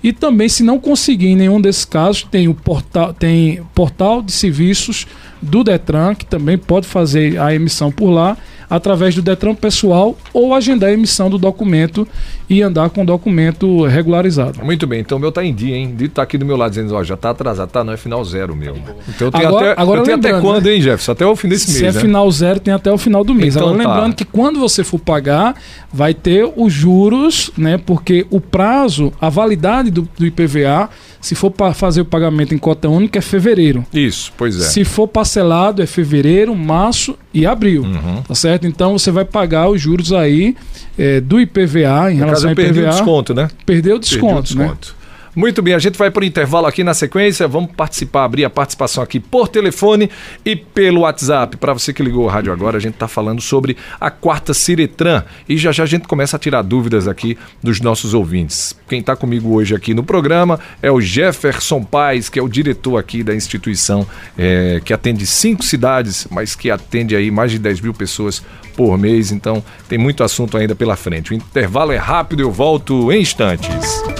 [0.06, 4.32] E também, se não conseguir em nenhum desses casos, tem o portal, tem portal de
[4.32, 5.08] serviços
[5.42, 8.38] do Detran, que também pode fazer a emissão por lá
[8.70, 12.08] através do Detran pessoal ou agendar a emissão do documento
[12.50, 14.64] e andar com o documento regularizado.
[14.64, 15.94] Muito bem, então o meu tá em dia, hein?
[15.96, 18.24] Dito tá aqui do meu lado dizendo, ó, já tá atrasado, tá, não é final
[18.24, 18.78] zero meu.
[19.10, 21.12] Então tem agora, até, agora eu até quando, hein, Jefferson?
[21.12, 22.00] Até o fim desse se mês, Se é né?
[22.00, 23.56] final zero, tem até o final do mês.
[23.56, 23.90] Então, agora tá.
[23.90, 25.56] lembrando que quando você for pagar,
[25.92, 27.78] vai ter os juros, né?
[27.78, 30.90] Porque o prazo, a validade do, do IPVA
[31.26, 33.84] se for para fazer o pagamento em cota única, é fevereiro.
[33.92, 34.64] Isso, pois é.
[34.64, 37.82] Se for parcelado, é fevereiro, março e abril.
[37.82, 38.22] Uhum.
[38.22, 38.68] Tá certo?
[38.68, 40.56] Então você vai pagar os juros aí
[40.96, 42.64] é, do IPVA em no relação caso, ao IPVA.
[42.64, 43.48] Perdeu o desconto, né?
[43.66, 44.96] Perdeu o desconto, perdeu o desconto.
[45.00, 45.05] Né?
[45.36, 47.46] Muito bem, a gente vai para o intervalo aqui na sequência.
[47.46, 50.10] Vamos participar, abrir a participação aqui por telefone
[50.46, 51.58] e pelo WhatsApp.
[51.58, 55.24] Para você que ligou o rádio agora, a gente está falando sobre a quarta Ciretran
[55.50, 58.74] e já já a gente começa a tirar dúvidas aqui dos nossos ouvintes.
[58.88, 62.98] Quem está comigo hoje aqui no programa é o Jefferson Paz, que é o diretor
[62.98, 67.82] aqui da instituição é, que atende cinco cidades, mas que atende aí mais de 10
[67.82, 68.42] mil pessoas
[68.78, 69.34] por mês.
[69.34, 71.32] Então tem muito assunto ainda pela frente.
[71.32, 74.15] O intervalo é rápido, eu volto em instantes.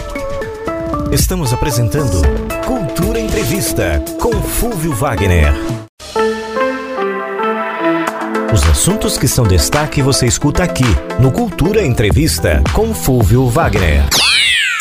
[1.16, 2.22] Estamos apresentando
[2.66, 5.54] Cultura Entrevista com Fúvio Wagner.
[8.54, 10.84] Os assuntos que são destaque você escuta aqui
[11.18, 14.04] no Cultura Entrevista com Fúvio Wagner.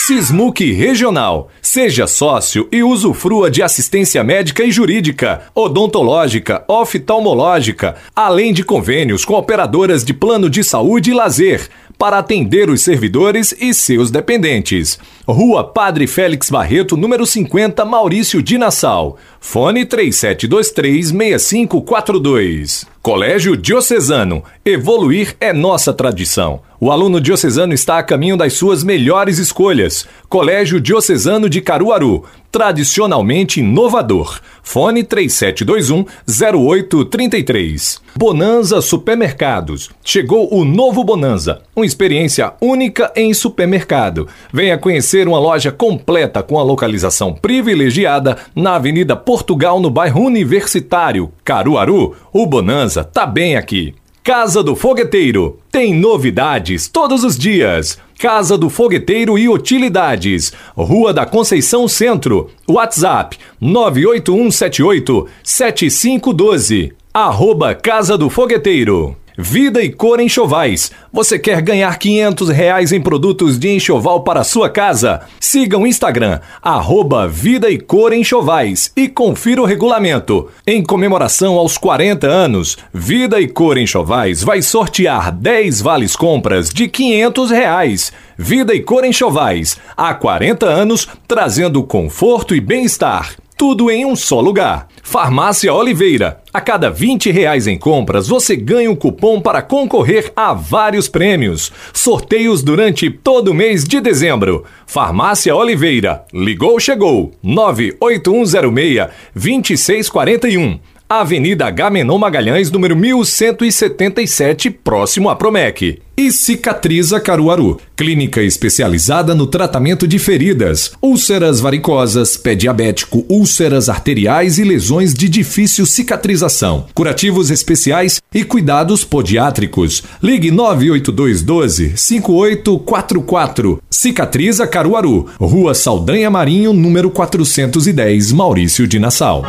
[0.06, 1.48] Sismuc Regional.
[1.62, 9.34] Seja sócio e usufrua de assistência médica e jurídica, odontológica, oftalmológica, além de convênios com
[9.34, 14.98] operadoras de plano de saúde e lazer para atender os servidores e seus dependentes.
[15.26, 19.16] Rua Padre Félix Barreto, número 50, Maurício de Nassau.
[19.40, 22.86] Fone 37236542.
[23.02, 24.44] Colégio Diocesano.
[24.66, 26.62] Evoluir é nossa tradição.
[26.80, 30.06] O aluno diocesano está a caminho das suas melhores escolhas.
[30.26, 34.40] Colégio Diocesano de Caruaru tradicionalmente inovador.
[34.62, 38.00] Fone 3721-0833.
[38.16, 39.90] Bonanza Supermercados.
[40.02, 44.26] Chegou o novo Bonanza, uma experiência única em supermercado.
[44.50, 51.30] Venha conhecer uma loja completa com a localização privilegiada na Avenida Portugal, no bairro Universitário,
[51.44, 52.16] Caruaru.
[52.32, 53.94] O Bonanza tá bem aqui.
[54.24, 55.58] Casa do Fogueteiro.
[55.70, 57.98] Tem novidades todos os dias.
[58.18, 60.50] Casa do Fogueteiro e Utilidades.
[60.74, 62.48] Rua da Conceição Centro.
[62.66, 66.94] WhatsApp 98178 7512.
[67.12, 69.14] Arroba Casa do Fogueteiro.
[69.36, 70.92] Vida e Cor Enxovais.
[71.12, 75.22] Você quer ganhar 500 reais em produtos de enxoval para sua casa?
[75.40, 80.48] Siga o Instagram, arroba Vida e Cor Enxovais e confira o regulamento.
[80.64, 86.86] Em comemoração aos 40 anos, Vida e Cor Enxovais vai sortear 10 vales compras de
[86.86, 88.12] 500 reais.
[88.38, 93.34] Vida e Cor Enxovais, há 40 anos, trazendo conforto e bem-estar.
[93.56, 94.88] Tudo em um só lugar.
[95.02, 96.40] Farmácia Oliveira.
[96.52, 101.70] A cada 20 reais em compras, você ganha um cupom para concorrer a vários prêmios.
[101.92, 104.64] Sorteios durante todo o mês de dezembro.
[104.86, 106.24] Farmácia Oliveira.
[106.32, 107.32] Ligou, chegou.
[107.42, 110.80] 98106 2641.
[111.08, 116.00] Avenida Gamenon Magalhães, número 1177, próximo à Promec.
[116.16, 124.58] E Cicatriza Caruaru, clínica especializada no tratamento de feridas, úlceras varicosas, pé diabético, úlceras arteriais
[124.58, 130.02] e lesões de difícil cicatrização, curativos especiais e cuidados podiátricos.
[130.22, 133.82] Ligue 98212 5844.
[133.90, 139.44] Cicatriza Caruaru, Rua Saldanha Marinho, número 410, Maurício de Nassau.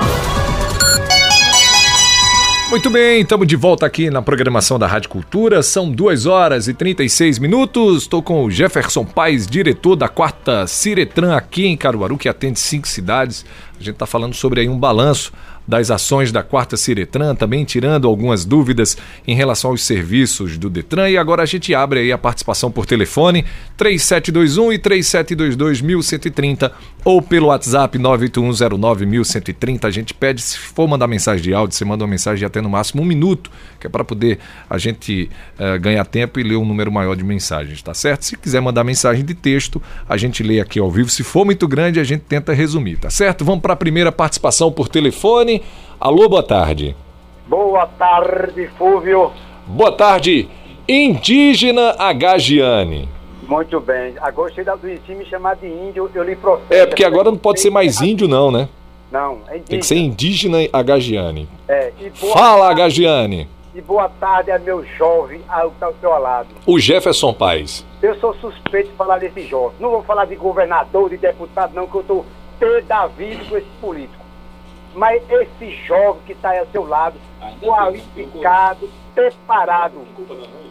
[2.67, 5.61] Muito bem, estamos de volta aqui na programação da Rádio Cultura.
[5.61, 8.03] São 2 horas e 36 minutos.
[8.03, 12.87] Estou com o Jefferson Paes, diretor da quarta Ciretran aqui em Caruaru, que atende cinco
[12.87, 13.45] cidades.
[13.79, 15.31] A gente está falando sobre aí um balanço
[15.67, 18.97] das ações da quarta Ciretran, também tirando algumas dúvidas
[19.27, 21.09] em relação aos serviços do Detran.
[21.09, 23.45] E agora a gente abre aí a participação por telefone
[23.77, 26.71] 3721 e 3722 1130
[27.03, 29.87] ou pelo WhatsApp 98109 1130.
[29.87, 32.61] A gente pede, se for mandar mensagem de áudio, você manda uma mensagem de até
[32.61, 36.55] no máximo um minuto, que é para poder a gente uh, ganhar tempo e ler
[36.55, 38.25] um número maior de mensagens, tá certo?
[38.25, 41.09] Se quiser mandar mensagem de texto, a gente lê aqui ao vivo.
[41.09, 43.43] Se for muito grande, a gente tenta resumir, tá certo?
[43.45, 45.54] Vamos para a primeira participação por telefone.
[45.99, 46.95] Alô, boa tarde.
[47.47, 49.31] Boa tarde, Fúvio.
[49.67, 50.49] Boa tarde,
[50.87, 53.09] indígena Agagiane.
[53.47, 54.13] Muito bem.
[54.21, 56.73] Agora gostei da do me chamar de índio, eu lhe processo.
[56.73, 58.67] É, porque agora não pode ser mais índio, não, né?
[59.11, 59.63] Não, é indígena.
[59.67, 61.47] Tem que ser indígena Agagiane.
[61.67, 61.91] É,
[62.33, 63.49] Fala, tarde, Agagiane.
[63.75, 66.47] E boa tarde a meu jovem ao, ao seu lado.
[66.65, 67.85] O Jefferson Paz.
[68.01, 69.77] Eu sou suspeito de falar desse jovem.
[69.79, 72.25] Não vou falar de governador, de deputado, não, que eu tô
[72.59, 74.24] pé da vida com esse político.
[74.95, 77.19] Mas esse jovem que está ao seu lado,
[77.61, 80.07] qualificado, preparado,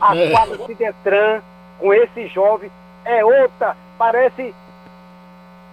[0.00, 1.42] a quadra de Detran
[1.78, 2.70] com esse jovem
[3.04, 4.54] é outra, parece,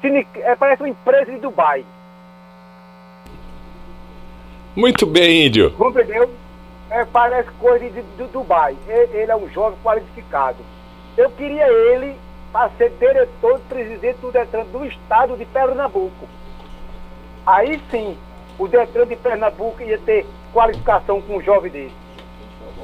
[0.03, 1.85] é, parece uma empresa de Dubai.
[4.75, 5.71] Muito bem, Índio.
[5.71, 6.29] Compreendeu?
[6.89, 8.75] É, parece coisa de, de, Dubai.
[8.85, 10.57] Ele, ele é um jovem qualificado.
[11.15, 12.17] Eu queria ele
[12.51, 16.27] para ser diretor e presidente do Detran do estado de Pernambuco.
[17.45, 18.17] Aí sim,
[18.57, 21.95] o Detran de Pernambuco ia ter qualificação com um jovem desse.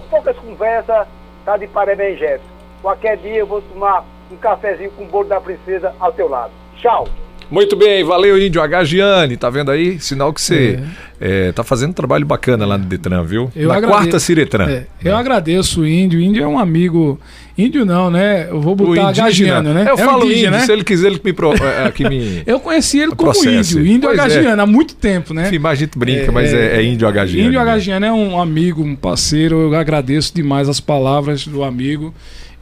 [0.10, 1.08] Poucas conversas,
[1.44, 2.46] tá de parabéns, Jefferson.
[2.82, 6.52] Qualquer dia eu vou tomar um cafezinho com o bolo da princesa ao teu lado.
[6.78, 7.08] Tchau!
[7.50, 9.38] Muito bem, valeu, Índio Agagiane.
[9.38, 10.00] Tá vendo aí?
[10.00, 10.80] Sinal que você
[11.20, 11.48] é.
[11.48, 13.52] É, tá fazendo um trabalho bacana lá no Detran, viu?
[13.56, 14.70] Eu Na agradeço, quarta Ciretran.
[14.70, 16.20] É, eu agradeço o Índio.
[16.20, 17.20] O Índio é um amigo.
[17.58, 18.48] Índio não, né?
[18.50, 19.86] Eu vou botar Agagiano, né?
[19.88, 20.60] Eu é falo índio, né?
[20.60, 21.34] se ele quiser ele que me...
[21.34, 25.50] Pro, é, que me eu conheci ele como Índio, Índio Agagiano, há muito tempo, né?
[25.50, 27.48] Sim, mas a gente brinca, mas é, Índio Agagiano.
[27.48, 29.74] Índio Agagiano é um amigo, um parceiro.
[29.74, 32.14] Eu agradeço demais as palavras do amigo.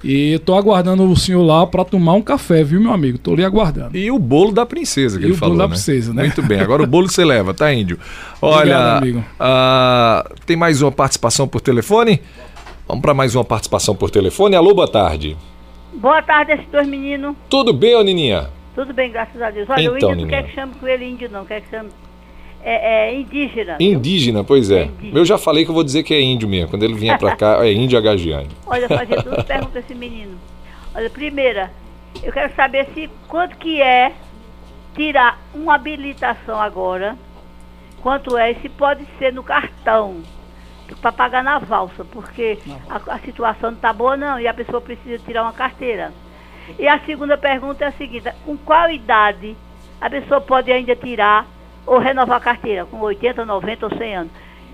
[0.04, 3.18] E tô aguardando o senhor lá para tomar um café, viu, meu amigo?
[3.18, 3.98] Tô lhe aguardando.
[3.98, 5.56] E o bolo da princesa que e ele falou.
[5.56, 5.76] O bolo da né?
[5.76, 6.24] princesa, né?
[6.24, 6.60] Muito bem.
[6.60, 7.98] Agora o bolo você leva, tá, índio?
[8.42, 9.20] Olha, Obrigado, amigo.
[9.20, 12.22] Uh, tem mais uma participação por telefone?
[12.88, 14.56] Vamos para mais uma participação por telefone.
[14.56, 15.36] Alô, boa tarde.
[15.94, 17.36] Boa tarde, esses dois meninos.
[17.50, 18.50] Tudo bem, ô Nininha?
[18.76, 19.68] Tudo bem, graças a Deus.
[19.70, 21.46] Olha, então, o índio não quer que chame com ele índio, não.
[21.46, 21.90] Quer que chame
[22.66, 23.78] é, é indígena.
[23.80, 24.80] Indígena, pois é.
[24.80, 25.20] é indígena.
[25.20, 26.70] Eu já falei que eu vou dizer que é índio mesmo.
[26.70, 28.50] Quando ele vier pra cá, é índio agagiane.
[28.66, 30.36] Olha, fazer duas perguntas a esse menino.
[30.96, 31.72] Olha, primeira,
[32.24, 34.12] eu quero saber se quanto que é
[34.96, 37.16] tirar uma habilitação agora,
[38.02, 40.24] quanto é, e se pode ser no cartão,
[41.02, 42.58] para pagar na valsa, porque
[42.90, 46.12] a, a situação não está boa não, e a pessoa precisa tirar uma carteira.
[46.80, 49.56] E a segunda pergunta é a seguinte, com qual idade
[50.02, 51.46] a pessoa pode ainda tirar
[51.86, 54.32] ou renovar a carteira com 80, 90 ou 100 anos.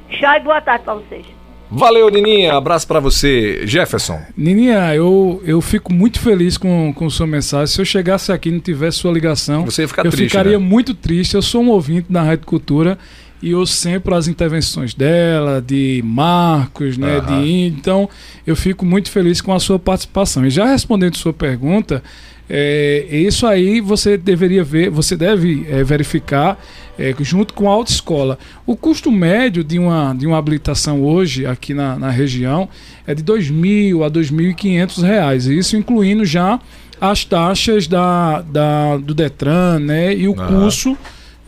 [0.10, 1.26] Tchau e boa tarde para vocês.
[1.74, 2.54] Valeu, Nininha.
[2.54, 4.20] Abraço para você, Jefferson.
[4.36, 7.68] Nininha, eu, eu fico muito feliz com, com sua mensagem.
[7.68, 10.60] Se eu chegasse aqui e não tivesse sua ligação, você ia ficar eu triste, ficaria
[10.60, 10.66] né?
[10.66, 11.34] muito triste.
[11.34, 12.98] Eu sou um ouvinte da Rádio Cultura
[13.42, 17.42] e eu sempre as intervenções dela, de Marcos, né, uhum.
[17.42, 18.08] de então
[18.46, 20.46] eu fico muito feliz com a sua participação.
[20.46, 22.04] E já respondendo sua pergunta,
[22.54, 26.62] é, isso aí você deveria ver, você deve é, verificar
[27.00, 28.38] é, junto com a autoescola.
[28.66, 32.68] O custo médio de uma, de uma habilitação hoje aqui na, na região
[33.08, 36.60] é de R$ 2.000 a 2.500 reais, isso incluindo já
[37.00, 40.48] as taxas da, da, do Detran né, e o uhum.
[40.48, 40.98] curso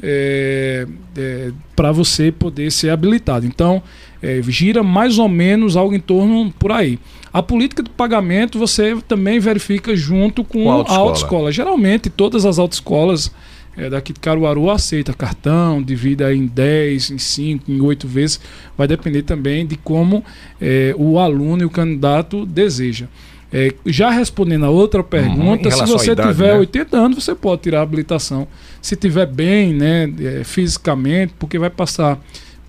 [0.02, 0.88] é,
[1.18, 3.46] é, para você poder ser habilitado.
[3.46, 3.84] Então,
[4.22, 6.98] é, gira mais ou menos algo em torno por aí.
[7.34, 11.00] A política de pagamento você também verifica junto com, com a, autoescola.
[11.00, 11.52] a autoescola.
[11.52, 13.32] Geralmente, todas as autoescolas
[13.76, 18.40] é, daqui de Caruaru aceita cartão, divida em 10, em 5, em 8 vezes.
[18.78, 20.24] Vai depender também de como
[20.62, 23.08] é, o aluno e o candidato deseja.
[23.52, 25.08] É, já respondendo a outra uhum.
[25.08, 26.60] pergunta, uhum, se você idade, tiver né?
[26.60, 28.48] 80 anos, você pode tirar a habilitação.
[28.82, 30.12] Se tiver bem, né,
[30.44, 32.20] fisicamente, porque vai passar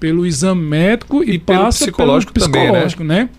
[0.01, 3.25] pelo exame médico e, e passa pelo psicológico, pelo psicológico também, né?
[3.25, 3.31] né?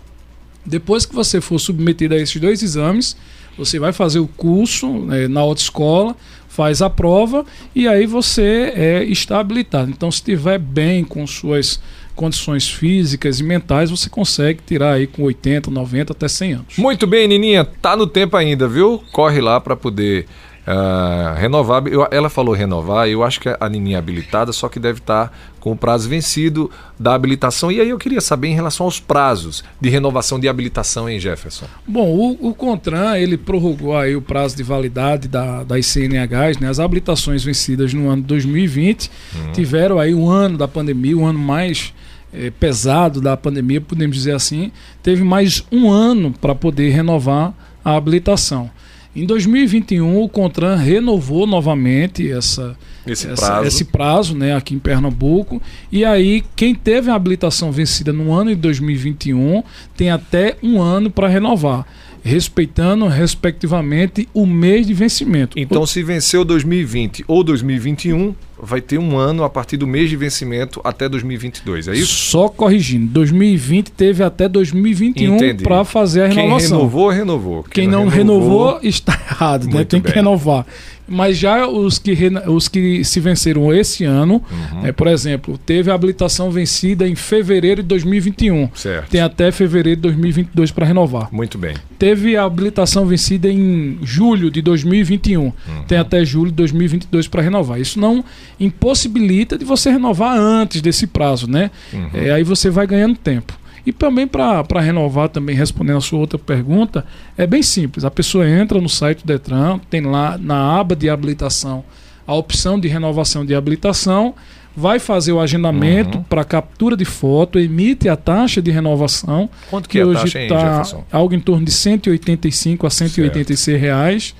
[0.66, 3.16] Depois que você for submetido a esses dois exames,
[3.56, 6.16] você vai fazer o curso né, na autoescola,
[6.48, 9.90] faz a prova e aí você é, está habilitado.
[9.90, 11.80] Então, se estiver bem com suas
[12.14, 16.76] condições físicas e mentais, você consegue tirar aí com 80, 90 até 100 anos.
[16.78, 19.02] Muito bem, Nininha, tá no tempo ainda, viu?
[19.12, 20.26] Corre lá para poder
[20.66, 24.80] Uh, renovar, eu, ela falou renovar, eu acho que a Nininha é habilitada, só que
[24.80, 27.70] deve estar com o prazo vencido da habilitação.
[27.70, 31.66] E aí eu queria saber em relação aos prazos de renovação de habilitação, hein, Jefferson?
[31.86, 36.68] Bom, o, o CONTRAN, ele prorrogou aí o prazo de validade da, das CNHs, né?
[36.68, 39.52] As habilitações vencidas no ano 2020 uhum.
[39.52, 41.94] tiveram aí um ano da pandemia, um ano mais
[42.32, 47.54] é, pesado da pandemia, podemos dizer assim, teve mais um ano para poder renovar
[47.84, 48.68] a habilitação.
[49.16, 53.66] Em 2021, o CONTRAN renovou novamente essa, esse, essa, prazo.
[53.66, 55.60] esse prazo né, aqui em Pernambuco.
[55.90, 59.62] E aí, quem teve a habilitação vencida no ano de 2021
[59.96, 61.86] tem até um ano para renovar
[62.22, 65.56] respeitando, respectivamente, o mês de vencimento.
[65.56, 65.86] Então, o...
[65.86, 70.80] se venceu 2020 ou 2021, vai ter um ano a partir do mês de vencimento
[70.82, 72.30] até 2022, é isso?
[72.30, 76.58] Só corrigindo, 2020 teve até 2021 para fazer a renovação.
[76.58, 77.62] Quem renovou, renovou.
[77.64, 79.84] Quem, Quem não, renovou, renovou, está errado, né?
[79.84, 80.10] tem bem.
[80.10, 80.66] que renovar.
[81.08, 84.86] Mas já os que, os que se venceram esse ano, uhum.
[84.86, 88.70] é, por exemplo, teve a habilitação vencida em fevereiro de 2021.
[88.74, 89.08] Certo.
[89.08, 91.28] Tem até fevereiro de 2022 para renovar.
[91.32, 91.74] Muito bem.
[91.98, 95.42] Teve a habilitação vencida em julho de 2021.
[95.42, 95.52] Uhum.
[95.86, 97.80] Tem até julho de 2022 para renovar.
[97.80, 98.24] Isso não
[98.58, 101.70] impossibilita de você renovar antes desse prazo, né?
[101.92, 102.10] Uhum.
[102.14, 103.56] É, aí você vai ganhando tempo.
[103.86, 107.06] E também para renovar, também respondendo a sua outra pergunta,
[107.38, 108.04] é bem simples.
[108.04, 111.84] A pessoa entra no site do Detran, tem lá na aba de habilitação
[112.26, 114.34] a opção de renovação de habilitação,
[114.76, 116.24] vai fazer o agendamento uhum.
[116.24, 119.48] para captura de foto, emite a taxa de renovação.
[119.70, 123.80] Quanto que, que é hoje está algo em torno de 185 a 186 certo.
[123.80, 124.34] reais.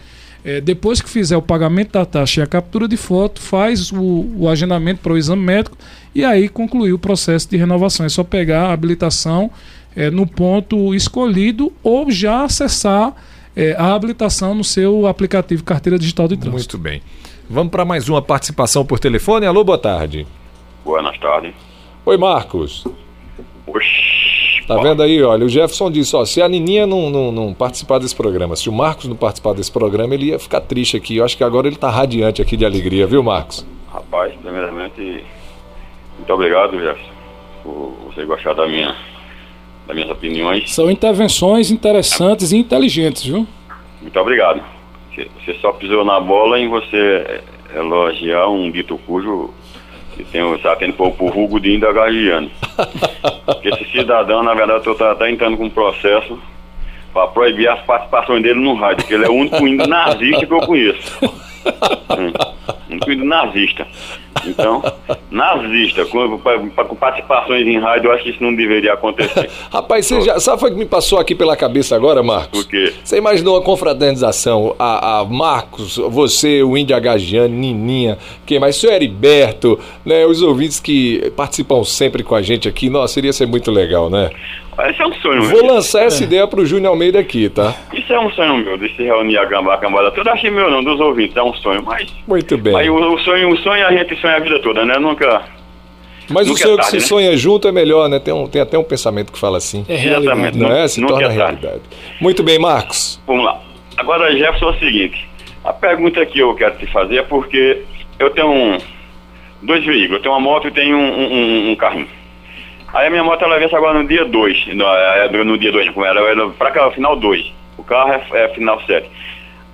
[0.46, 4.30] É, depois que fizer o pagamento da taxa e a captura de foto, faz o,
[4.36, 5.76] o agendamento para o exame médico
[6.14, 8.06] e aí concluir o processo de renovação.
[8.06, 9.50] É só pegar a habilitação
[9.96, 13.12] é, no ponto escolhido ou já acessar
[13.56, 16.78] é, a habilitação no seu aplicativo Carteira Digital de Trânsito.
[16.78, 17.02] Muito bem.
[17.50, 19.46] Vamos para mais uma participação por telefone.
[19.46, 20.28] Alô, boa tarde.
[20.84, 21.52] Boa tarde.
[22.04, 22.86] Oi, Marcos.
[23.66, 24.35] Oxi.
[24.66, 27.98] Tá vendo aí, olha, o Jefferson disse, ó, se a Nininha não, não, não, participar
[27.98, 31.16] desse programa, se o Marcos não participar desse programa, ele ia ficar triste aqui.
[31.16, 33.64] Eu acho que agora ele tá radiante aqui de alegria, viu, Marcos?
[33.92, 35.24] Rapaz, primeiramente,
[36.18, 37.12] muito obrigado, Jefferson,
[37.62, 38.92] por você gostar da minha,
[39.86, 40.74] das minhas opiniões.
[40.74, 43.46] São intervenções interessantes e inteligentes, viu?
[44.02, 44.60] Muito obrigado.
[45.14, 47.40] Você só pisou na bola em você
[47.74, 49.50] elogiar um dito cujo
[50.16, 52.50] que tem o tendo por, por Hugo Indagagiano.
[53.44, 56.38] Porque esse cidadão, na verdade, eu estou até entrando com um processo
[57.12, 60.60] para proibir as participações dele no rádio, porque ele é o único nazista que eu
[60.60, 61.18] conheço.
[62.18, 62.32] Hum,
[62.90, 63.86] único índio nazista.
[64.46, 64.82] Então,
[65.30, 69.50] nazista, com, com, participações em rádio, eu acho que isso não deveria acontecer.
[69.72, 72.60] Rapaz, você já, sabe o que me passou aqui pela cabeça agora, Marcos?
[72.60, 72.92] O quê?
[73.02, 74.74] Você imaginou a confraternização?
[74.78, 78.76] A, a Marcos, você, o Índio Agagiano, Nininha, quem mais?
[78.76, 80.24] O senhor Heriberto, né?
[80.26, 82.88] Os ouvintes que participam sempre com a gente aqui.
[82.88, 84.30] Nossa, seria ser muito legal, né?
[84.84, 85.74] Esse é um sonho Vou meu.
[85.74, 86.26] lançar essa é.
[86.26, 87.74] ideia pro Júnior Almeida aqui, tá?
[87.94, 90.32] Isso é um sonho meu, de se reunir a cambada, a cambada toda.
[90.32, 92.12] Achei meu não, dos ouvintes, é um sonho, mas...
[92.26, 92.76] Muito bem.
[92.76, 94.98] Aí o, o, sonho, o sonho a gente sonha a vida toda, né?
[94.98, 95.42] Nunca...
[96.28, 97.08] Mas nunca o sonho é tarde, que se né?
[97.08, 98.18] sonha junto é melhor, né?
[98.18, 99.84] Tem, um, tem até um pensamento que fala assim.
[99.88, 100.58] É realidade.
[100.58, 100.88] Não é?
[100.88, 101.80] Se nunca torna é realidade.
[102.20, 103.20] Muito bem, Marcos.
[103.26, 103.60] Vamos lá.
[103.96, 105.28] Agora, Jefferson, é o seguinte.
[105.64, 107.82] A pergunta que eu quero te fazer é porque
[108.18, 108.78] eu tenho um,
[109.62, 110.16] dois veículos.
[110.16, 112.08] Eu tenho uma moto e tenho um, um, um carrinho.
[112.92, 114.74] Aí a minha moto ela vence agora no dia 2.
[114.74, 117.52] No, é, no dia 2, como era, era pra cá, final 2.
[117.76, 119.08] O carro é, é final 7.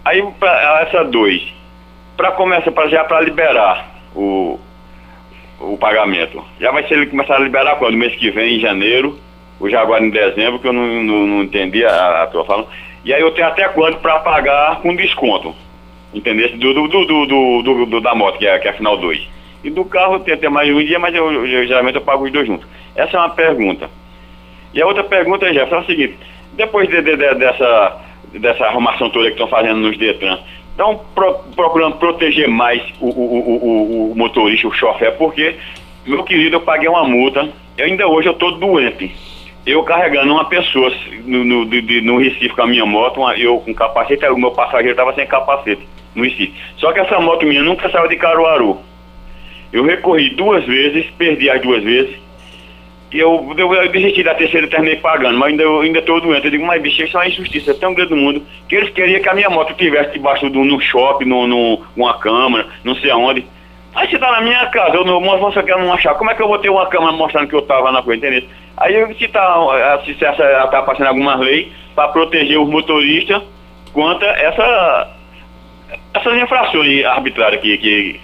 [0.05, 1.43] Aí pra, essa 2,
[2.16, 4.58] para começar, já para liberar o,
[5.60, 7.96] o pagamento, já vai ser ele começar a liberar quando?
[7.96, 9.18] Mês que vem, em janeiro,
[9.58, 12.66] ou já agora em dezembro, que eu não, não, não entendi a, a tua fala.
[13.04, 15.54] E aí eu tenho até quando para pagar com desconto.
[16.14, 16.56] Entendeu?
[16.56, 17.26] Do, do, do,
[17.62, 19.28] do, do, da moto, que é, que é final 2.
[19.64, 22.32] E do carro tem até mais um dia, mas eu, eu, geralmente eu pago os
[22.32, 22.66] dois juntos.
[22.94, 23.88] Essa é uma pergunta.
[24.74, 26.18] E a outra pergunta, Jefferson, é o seguinte,
[26.54, 28.00] depois de, de, de, dessa,
[28.32, 30.38] dessa arrumação toda que estão fazendo nos Detran,
[30.72, 35.56] estão pro, procurando proteger mais o, o, o, o, motorista, o chofer, porque,
[36.06, 37.48] meu querido, eu paguei uma multa,
[37.78, 39.14] e ainda hoje eu estou doente.
[39.64, 40.92] Eu carregando uma pessoa
[41.24, 44.50] no, no, de, no Recife com a minha moto, uma, eu com capacete, o meu
[44.50, 46.54] passageiro estava sem capacete no Recife.
[46.78, 48.78] Só que essa moto minha nunca saiu de Caruaru.
[49.72, 52.16] Eu recorri duas vezes, perdi as duas vezes,
[53.12, 56.46] e eu, eu, eu desisti da terceira terminei pagando, mas ainda, eu ainda estou doente.
[56.46, 59.20] Eu digo, mas bicho, isso é uma injustiça tão grande no mundo que eles queriam
[59.20, 63.10] que a minha moto estivesse debaixo do no shopping, no, no, uma câmera, não sei
[63.10, 63.46] aonde.
[63.94, 66.40] Aí você tá na minha casa, eu não, você quer não achar, como é que
[66.40, 68.48] eu vou ter uma câmera mostrando que eu tava na frente, entendeu?
[68.78, 73.42] Aí eu se tá, se essa tá passando alguma lei para proteger os motoristas
[73.92, 75.16] contra essa
[76.14, 78.20] essas infrações arbitrárias que, que,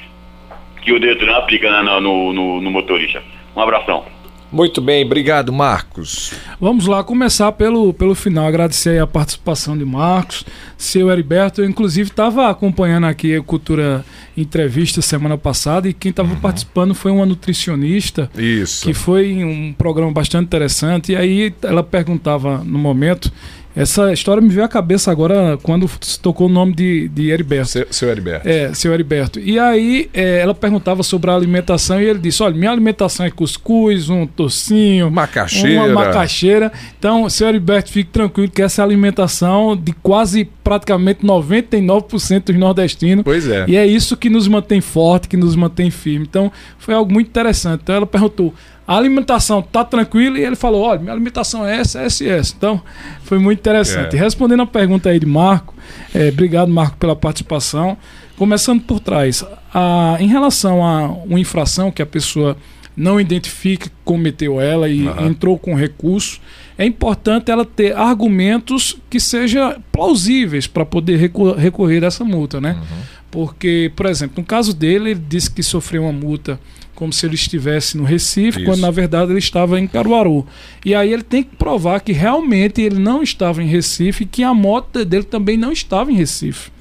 [0.80, 3.22] que o Detran aplica né, no, no, no motorista.
[3.54, 4.04] Um abração.
[4.50, 6.32] Muito bem, obrigado, Marcos.
[6.58, 8.46] Vamos lá começar pelo, pelo final.
[8.46, 10.44] Agradecer a participação de Marcos,
[10.76, 11.60] seu Heriberto.
[11.60, 14.04] Eu, inclusive, estava acompanhando aqui a Cultura
[14.36, 16.40] Entrevista semana passada e quem estava uhum.
[16.40, 18.30] participando foi uma nutricionista.
[18.36, 18.86] Isso.
[18.86, 21.12] Que foi um programa bastante interessante.
[21.12, 23.30] E aí ela perguntava no momento
[23.78, 27.68] essa história me veio à cabeça agora quando se tocou o nome de, de Heriberto.
[27.68, 28.48] Seu, seu Heriberto.
[28.48, 29.38] É, seu Heriberto.
[29.38, 33.30] E aí é, ela perguntava sobre a alimentação e ele disse: olha, minha alimentação é
[33.30, 35.80] cuscuz, um tocinho, macaxeira.
[35.80, 36.72] uma macaxeira.
[36.98, 42.56] Então, seu Heriberto, fique tranquilo que essa é a alimentação de quase praticamente 99% dos
[42.56, 43.22] nordestinos.
[43.22, 43.64] Pois é.
[43.68, 46.26] E é isso que nos mantém forte, que nos mantém firme.
[46.28, 47.82] Então, foi algo muito interessante.
[47.84, 48.52] Então, ela perguntou:
[48.88, 52.54] a alimentação tá tranquila e ele falou: olha, minha alimentação é essa, essa e essa.
[52.56, 52.80] Então,
[53.22, 54.16] foi muito interessante.
[54.16, 54.18] É.
[54.18, 55.74] Respondendo a pergunta aí de Marco,
[56.14, 57.98] é, obrigado, Marco, pela participação.
[58.38, 62.56] Começando por trás, a, em relação a uma infração que a pessoa
[62.96, 65.26] não identifica que cometeu ela e uhum.
[65.26, 66.40] entrou com recurso,
[66.78, 72.72] é importante ela ter argumentos que sejam plausíveis para poder recorrer a essa multa, né?
[72.72, 72.98] Uhum.
[73.30, 76.58] Porque, por exemplo, no caso dele, ele disse que sofreu uma multa
[76.98, 78.64] como se ele estivesse no Recife, Isso.
[78.64, 80.44] quando na verdade ele estava em Caruaru.
[80.84, 84.42] E aí ele tem que provar que realmente ele não estava em Recife e que
[84.42, 86.72] a moto dele também não estava em Recife.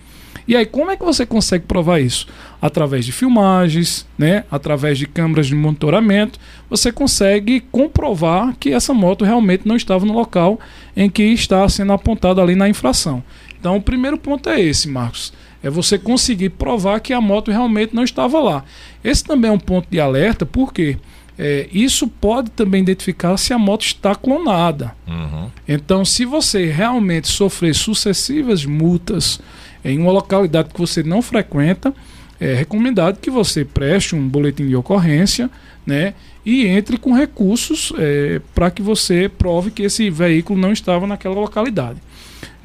[0.47, 2.25] E aí, como é que você consegue provar isso?
[2.59, 4.43] Através de filmagens, né?
[4.49, 10.13] através de câmeras de monitoramento, você consegue comprovar que essa moto realmente não estava no
[10.13, 10.59] local
[10.95, 13.23] em que está sendo apontado ali na infração.
[13.59, 15.31] Então, o primeiro ponto é esse, Marcos.
[15.63, 18.63] É você conseguir provar que a moto realmente não estava lá.
[19.03, 20.97] Esse também é um ponto de alerta, porque
[21.37, 24.95] é, isso pode também identificar se a moto está clonada.
[25.07, 25.49] Uhum.
[25.67, 29.39] Então, se você realmente sofrer sucessivas multas
[29.85, 31.93] em uma localidade que você não frequenta,
[32.39, 35.49] é recomendado que você preste um boletim de ocorrência
[35.85, 36.13] né,
[36.45, 41.35] e entre com recursos é, para que você prove que esse veículo não estava naquela
[41.35, 41.99] localidade.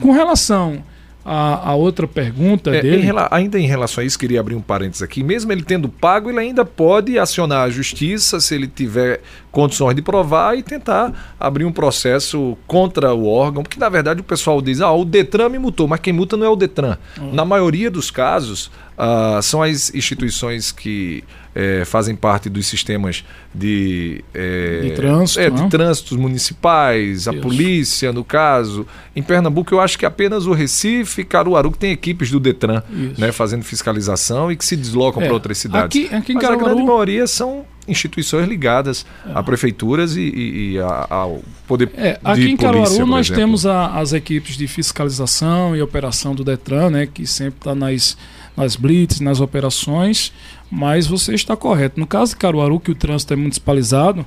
[0.01, 0.82] Com relação
[1.25, 3.07] a, a outra pergunta é, dele.
[3.07, 5.23] Em, ainda em relação a isso, queria abrir um parênteses aqui.
[5.23, 9.20] Mesmo ele tendo pago, ele ainda pode acionar a justiça se ele tiver
[9.53, 14.24] condições de provar e tentar abrir um processo contra o órgão, porque na verdade o
[14.24, 16.96] pessoal diz: ah, o Detran me multou, mas quem multa não é o Detran.
[17.20, 17.32] Uhum.
[17.32, 21.24] Na maioria dos casos, Uh, são as instituições que
[21.55, 23.24] é, fazem parte dos sistemas
[23.55, 28.86] de, é, de, trânsito, é, de trânsitos municipais, a polícia, no caso.
[29.14, 32.82] Em Pernambuco, eu acho que apenas o Recife e Caruaru que tem equipes do Detran
[33.18, 36.05] né, fazendo fiscalização e que se deslocam é, para outras cidades.
[36.05, 36.64] Aqui, aqui em Mas Caruaru...
[36.64, 39.05] a grande maioria são instituições ligadas
[39.35, 39.43] a é.
[39.43, 43.43] prefeituras e, e, e ao poder é, aqui em Caruaru nós exemplo.
[43.43, 48.16] temos a, as equipes de fiscalização e operação do Detran, né, que sempre está nas
[48.57, 50.33] nas blitz, nas operações,
[50.70, 51.99] mas você está correto.
[51.99, 54.26] No caso de Caruaru, que o trânsito é municipalizado,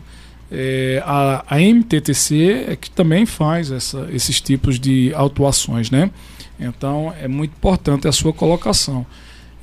[0.52, 6.12] é, a, a, MTTC é que também faz essa, esses tipos de autuações, né?
[6.60, 9.06] Então é muito importante a sua colocação.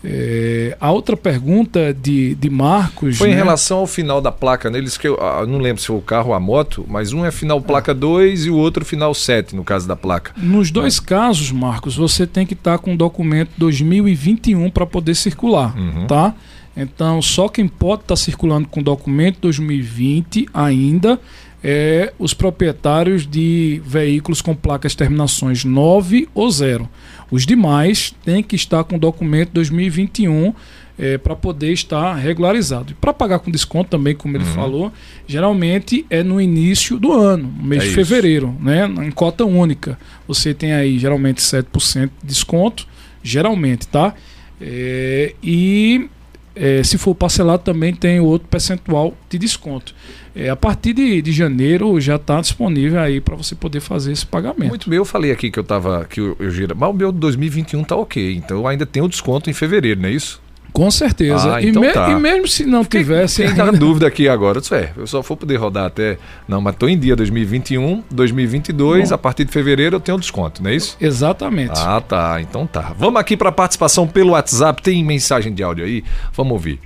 [0.05, 3.18] É, a outra pergunta de, de Marcos.
[3.18, 3.34] Foi né?
[3.34, 4.78] em relação ao final da placa, né?
[4.78, 7.24] Eles que eu, ah, não lembro se foi o carro ou a moto, mas um
[7.24, 10.32] é final placa 2 e o outro final 7, no caso da placa.
[10.36, 11.03] Nos dois é.
[11.03, 16.07] casos, Marcos, você tem que estar tá com o documento 2021 para poder circular, uhum.
[16.07, 16.34] tá?
[16.76, 21.20] Então, só quem pode estar tá circulando com documento 2020 ainda
[21.62, 26.88] é os proprietários de veículos com placas terminações 9 ou 0.
[27.30, 30.52] Os demais têm que estar com documento 2021
[30.98, 32.92] é, para poder estar regularizado.
[32.92, 34.54] E para pagar com desconto também, como ele uhum.
[34.54, 34.92] falou,
[35.26, 38.86] geralmente é no início do ano, no mês é de fevereiro, né?
[38.86, 39.98] em cota única.
[40.28, 42.86] Você tem aí geralmente 7% de desconto,
[43.22, 44.14] geralmente, tá?
[44.60, 46.08] É, e
[46.55, 49.94] é, se for parcelado também tem outro percentual de desconto.
[50.34, 54.24] É, a partir de, de janeiro já está disponível aí para você poder fazer esse
[54.24, 54.68] pagamento.
[54.68, 57.12] Muito bem, eu falei aqui que eu estava que eu, eu gira, mas o meu
[57.12, 60.40] 2021 tá ok, então ainda tem o desconto em fevereiro, não é isso?
[60.73, 61.57] Com certeza.
[61.57, 62.11] Ah, então e, me, tá.
[62.11, 63.43] e, mesmo se não Fiquei, tivesse.
[63.43, 63.73] Tem ainda...
[63.73, 64.59] dúvida aqui agora.
[64.59, 66.16] Eu, é, eu só vou poder rodar até.
[66.49, 69.11] Não, mas estou em dia 2021, 2022.
[69.11, 69.14] Bom.
[69.14, 70.97] A partir de fevereiro eu tenho desconto, não é isso?
[71.01, 71.79] Exatamente.
[71.79, 72.41] Ah, tá.
[72.41, 72.93] Então tá.
[72.99, 74.83] Vamos aqui para a participação pelo WhatsApp.
[74.83, 76.03] Tem mensagem de áudio aí?
[76.33, 76.81] Vamos ouvir.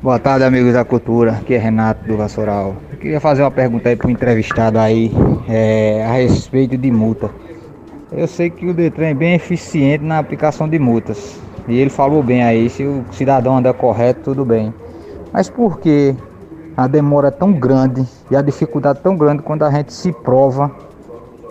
[0.00, 1.32] Boa tarde, amigos da cultura.
[1.32, 2.76] Aqui é Renato do Vassoural.
[2.92, 5.10] Eu queria fazer uma pergunta aí para o entrevistado aí
[5.48, 7.28] é, a respeito de multa.
[8.12, 11.40] Eu sei que o Detran é bem eficiente na aplicação de multas.
[11.68, 14.72] E ele falou bem aí, se o cidadão anda correto, tudo bem.
[15.32, 16.14] Mas por que
[16.76, 20.70] a demora é tão grande e a dificuldade tão grande quando a gente se prova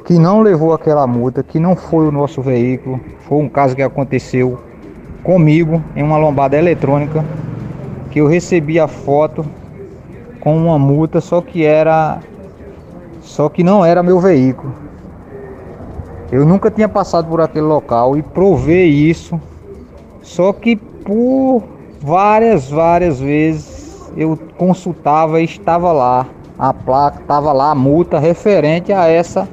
[0.05, 3.81] que não levou aquela multa, que não foi o nosso veículo, foi um caso que
[3.81, 4.57] aconteceu
[5.21, 7.23] comigo em uma lombada eletrônica
[8.09, 9.45] que eu recebi a foto
[10.39, 12.19] com uma multa, só que era
[13.21, 14.73] só que não era meu veículo.
[16.31, 19.39] Eu nunca tinha passado por aquele local e provei isso.
[20.27, 21.63] Só que por
[22.01, 26.27] várias, várias vezes eu consultava e estava lá
[26.59, 29.47] a placa, estava lá a multa referente a essa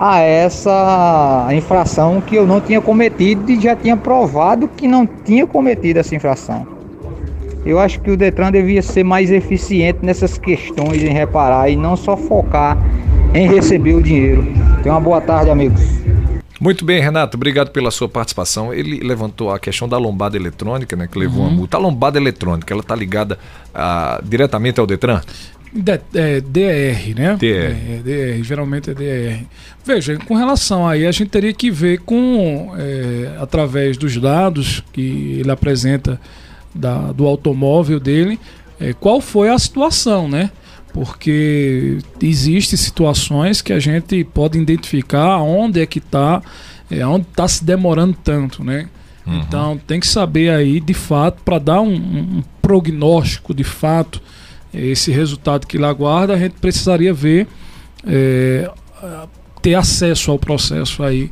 [0.00, 5.46] a essa infração que eu não tinha cometido e já tinha provado que não tinha
[5.46, 6.66] cometido essa infração.
[7.64, 11.94] Eu acho que o Detran devia ser mais eficiente nessas questões em reparar e não
[11.94, 12.76] só focar
[13.32, 14.44] em receber o dinheiro.
[14.82, 16.01] Tenha uma boa tarde, amigos.
[16.62, 18.72] Muito bem, Renato, obrigado pela sua participação.
[18.72, 21.48] Ele levantou a questão da lombada eletrônica, né, que levou uhum.
[21.48, 21.76] a multa.
[21.76, 23.36] A lombada eletrônica, ela está ligada
[23.74, 25.20] a, ah, diretamente ao Detran?
[25.72, 27.36] D, é, DR, né?
[27.36, 27.46] DR.
[27.48, 29.44] É, DR, geralmente é DR.
[29.84, 35.38] Veja, com relação aí, a gente teria que ver com, é, através dos dados que
[35.40, 36.20] ele apresenta
[36.72, 38.38] da, do automóvel dele,
[38.78, 40.52] é, qual foi a situação, né?
[40.92, 46.42] Porque existem situações que a gente pode identificar onde é que está,
[46.90, 48.88] é, onde está se demorando tanto, né?
[49.26, 49.40] Uhum.
[49.40, 54.20] Então tem que saber aí, de fato, para dar um, um prognóstico de fato
[54.74, 57.46] esse resultado que ele aguarda, a gente precisaria ver,
[58.06, 58.70] é,
[59.60, 61.30] ter acesso ao processo aí.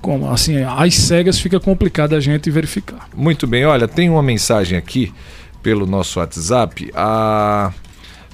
[0.00, 3.08] Como, assim, as cegas fica complicado a gente verificar.
[3.16, 5.10] Muito bem, olha, tem uma mensagem aqui
[5.62, 6.90] pelo nosso WhatsApp.
[6.94, 7.72] A.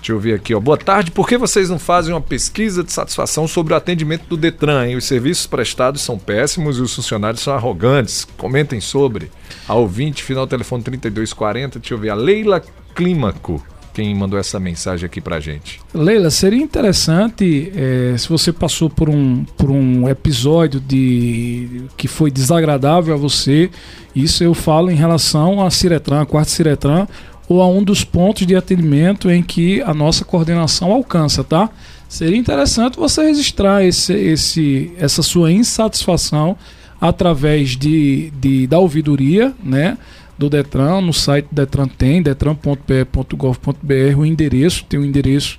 [0.01, 0.61] Deixa eu ver aqui, ó.
[0.61, 1.11] Boa tarde.
[1.11, 4.87] Por que vocês não fazem uma pesquisa de satisfação sobre o atendimento do Detran?
[4.87, 4.97] Hein?
[4.97, 8.27] Os serviços prestados são péssimos e os funcionários são arrogantes.
[8.37, 9.31] Comentem sobre.
[9.69, 11.79] A ouvinte, final telefone 3240.
[11.79, 12.11] Deixa eu ver.
[12.11, 12.63] A Leila
[12.95, 15.81] Clímaco quem mandou essa mensagem aqui pra gente.
[15.93, 22.31] Leila, seria interessante é, se você passou por um, por um episódio de que foi
[22.31, 23.71] desagradável a você.
[24.15, 27.07] Isso eu falo em relação a Ciretran, a quarta Ciretran,
[27.51, 31.69] ou a um dos pontos de atendimento em que a nossa coordenação alcança, tá?
[32.09, 36.57] Seria interessante você registrar esse, esse, essa sua insatisfação
[37.01, 39.99] através de, de da ouvidoria, né?
[40.39, 45.59] do Detran, no site Detran tem, detran.pe.gov.br, o endereço, tem o endereço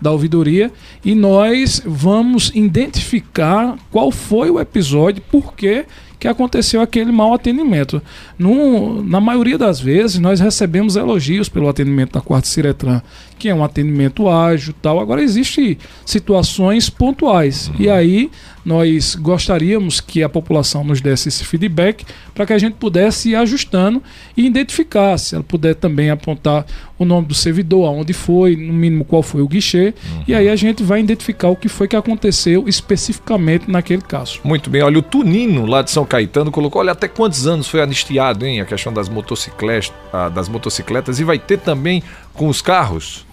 [0.00, 0.70] da ouvidoria,
[1.04, 5.84] e nós vamos identificar qual foi o episódio, por que
[6.22, 8.00] que aconteceu aquele mau atendimento.
[8.38, 13.02] No, na maioria das vezes, nós recebemos elogios pelo atendimento da quarta Ciretran,
[13.40, 15.00] que é um atendimento ágil tal.
[15.00, 17.72] Agora, existem situações pontuais.
[17.76, 18.30] E aí,
[18.64, 23.34] nós gostaríamos que a população nos desse esse feedback para que a gente pudesse ir
[23.34, 24.00] ajustando
[24.36, 26.64] e identificar, se ela puder também apontar
[26.98, 30.24] o nome do servidor, aonde foi, no mínimo qual foi o guichê, uhum.
[30.28, 34.38] e aí a gente vai identificar o que foi que aconteceu especificamente naquele caso.
[34.44, 37.80] Muito bem, olha, o Tunino lá de São Caetano colocou, olha, até quantos anos foi
[37.80, 39.90] anistiado, hein, a questão das motocicletas,
[40.34, 42.02] das motocicletas e vai ter também
[42.34, 43.24] com os carros?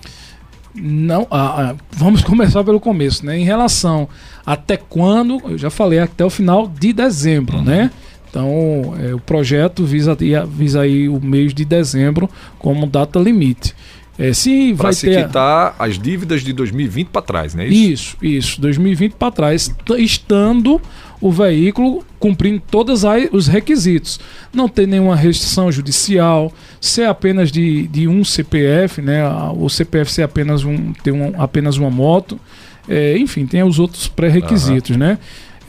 [0.73, 3.37] Não, ah, ah, vamos começar pelo começo, né?
[3.37, 4.07] Em relação
[4.45, 7.63] até quando, eu já falei até o final de dezembro, uhum.
[7.65, 7.91] né?
[8.29, 10.15] Então, é, o projeto visa,
[10.47, 13.75] visa aí o mês de dezembro como data limite.
[14.17, 17.67] É, se pra vai se ter quitar as dívidas de 2020 para trás, né?
[17.67, 20.79] Isso, isso, isso 2020 para trás, estando
[21.21, 24.19] o veículo cumprindo todos os requisitos.
[24.53, 29.21] Não tem nenhuma restrição judicial, ser apenas de, de um CPF, né?
[29.55, 32.39] O CPF ser apenas um, ter um, apenas uma moto.
[32.87, 34.97] É, enfim, tem os outros pré-requisitos, uhum.
[34.97, 35.17] né?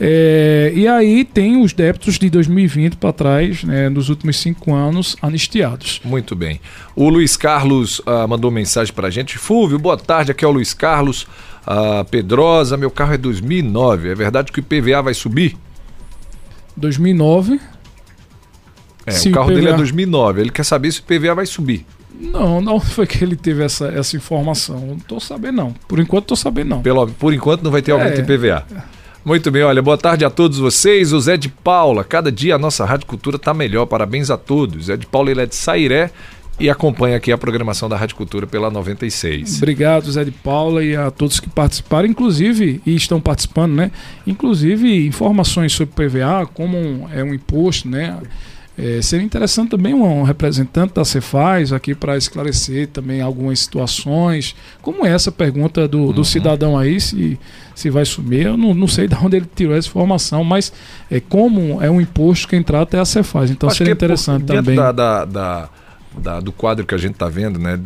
[0.03, 5.15] É, e aí tem os débitos de 2020 para trás, né, nos últimos cinco anos,
[5.21, 6.01] anistiados.
[6.03, 6.59] Muito bem.
[6.95, 9.37] O Luiz Carlos uh, mandou mensagem para a gente.
[9.37, 11.27] Fúvio, boa tarde, aqui é o Luiz Carlos.
[11.65, 14.09] Uh, Pedrosa, meu carro é 2009.
[14.09, 15.57] É verdade que o IPVA vai subir?
[16.75, 17.59] 2009.
[19.05, 20.41] É, o carro o dele é 2009.
[20.41, 21.85] Ele quer saber se o IPVA vai subir.
[22.19, 24.79] Não, não foi que ele teve essa, essa informação.
[24.79, 25.73] Não tô sabendo, não.
[25.87, 26.81] Por enquanto, tô sabendo, não.
[26.81, 28.65] Pelo, por enquanto, não vai ter aumento é, de IPVA.
[29.23, 31.13] Muito bem, olha, boa tarde a todos vocês.
[31.13, 33.85] O Zé de Paula, cada dia a nossa Rádio Cultura está melhor.
[33.85, 34.85] Parabéns a todos.
[34.85, 36.11] Zé de Paula, ele é de Sairé
[36.61, 39.57] e acompanha aqui a programação da Rádio Cultura pela 96.
[39.57, 43.91] Obrigado, Zé de Paula, e a todos que participaram, inclusive, e estão participando, né?
[44.27, 48.19] Inclusive, informações sobre PVA, como é um imposto, né?
[48.77, 55.05] É, seria interessante também um representante da Cefaz aqui para esclarecer também algumas situações, como
[55.05, 56.13] essa pergunta do, uhum.
[56.13, 57.37] do cidadão aí, se,
[57.75, 58.45] se vai sumir.
[58.45, 60.71] Eu não, não sei de onde ele tirou essa informação, mas
[61.09, 63.51] é como é um imposto que entrar até a Cefaz.
[63.51, 64.75] Então Acho seria é interessante também.
[64.75, 65.69] Dentro da, da, da,
[66.17, 67.79] da, do quadro que a gente está vendo, né?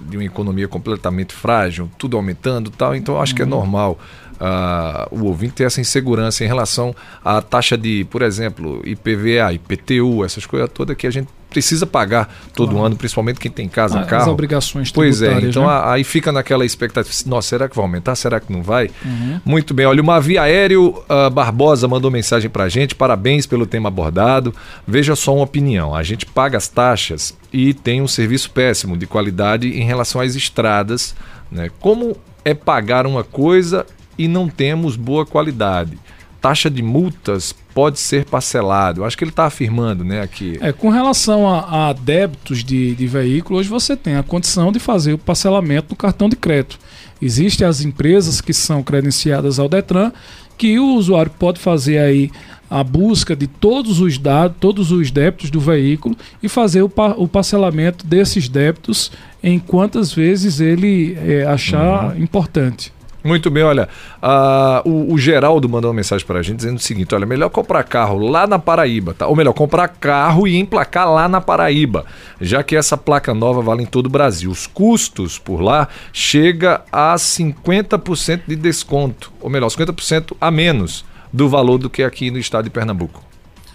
[0.00, 3.50] de uma economia completamente frágil, tudo aumentando tal, então acho que é uhum.
[3.50, 3.98] normal
[4.40, 10.24] uh, o ouvinte ter essa insegurança em relação à taxa de, por exemplo, IPVA, IPTU,
[10.24, 12.86] essas coisas todas que a gente precisa pagar todo claro.
[12.86, 14.22] ano, principalmente quem tem casa, ah, carro.
[14.22, 15.80] As obrigações Pois é, então né?
[15.84, 18.14] aí fica naquela expectativa, nossa, será que vai aumentar?
[18.14, 18.90] Será que não vai?
[19.02, 19.40] Uhum.
[19.44, 23.88] Muito bem, olha, uma Via Aéreo uh, Barbosa mandou mensagem pra gente, parabéns pelo tema
[23.88, 24.54] abordado.
[24.86, 29.06] Veja só uma opinião, a gente paga as taxas e tem um serviço péssimo de
[29.06, 31.14] qualidade em relação às estradas,
[31.50, 31.70] né?
[31.80, 33.86] Como é pagar uma coisa
[34.18, 35.98] e não temos boa qualidade.
[36.40, 39.04] Taxa de multas pode ser parcelado.
[39.04, 40.58] Acho que ele está afirmando, né, aqui.
[40.60, 44.78] É, com relação a, a débitos de, de veículo, hoje você tem a condição de
[44.78, 46.78] fazer o parcelamento do cartão de crédito.
[47.20, 50.12] Existem as empresas que são credenciadas ao Detran
[50.56, 52.30] que o usuário pode fazer aí
[52.68, 57.14] a busca de todos os dados, todos os débitos do veículo e fazer o, pa
[57.16, 59.12] o parcelamento desses débitos
[59.42, 62.22] em quantas vezes ele é, achar uhum.
[62.22, 62.92] importante.
[63.26, 63.88] Muito bem, olha,
[64.22, 67.50] uh, o, o, Geraldo mandou uma mensagem para a gente dizendo o seguinte: olha, melhor
[67.50, 69.26] comprar carro lá na Paraíba, tá?
[69.26, 72.06] Ou melhor, comprar carro e emplacar lá na Paraíba,
[72.40, 74.50] já que essa placa nova vale em todo o Brasil.
[74.50, 81.48] Os custos por lá chega a 50% de desconto, ou melhor, 50% a menos do
[81.48, 83.22] valor do que aqui no estado de Pernambuco.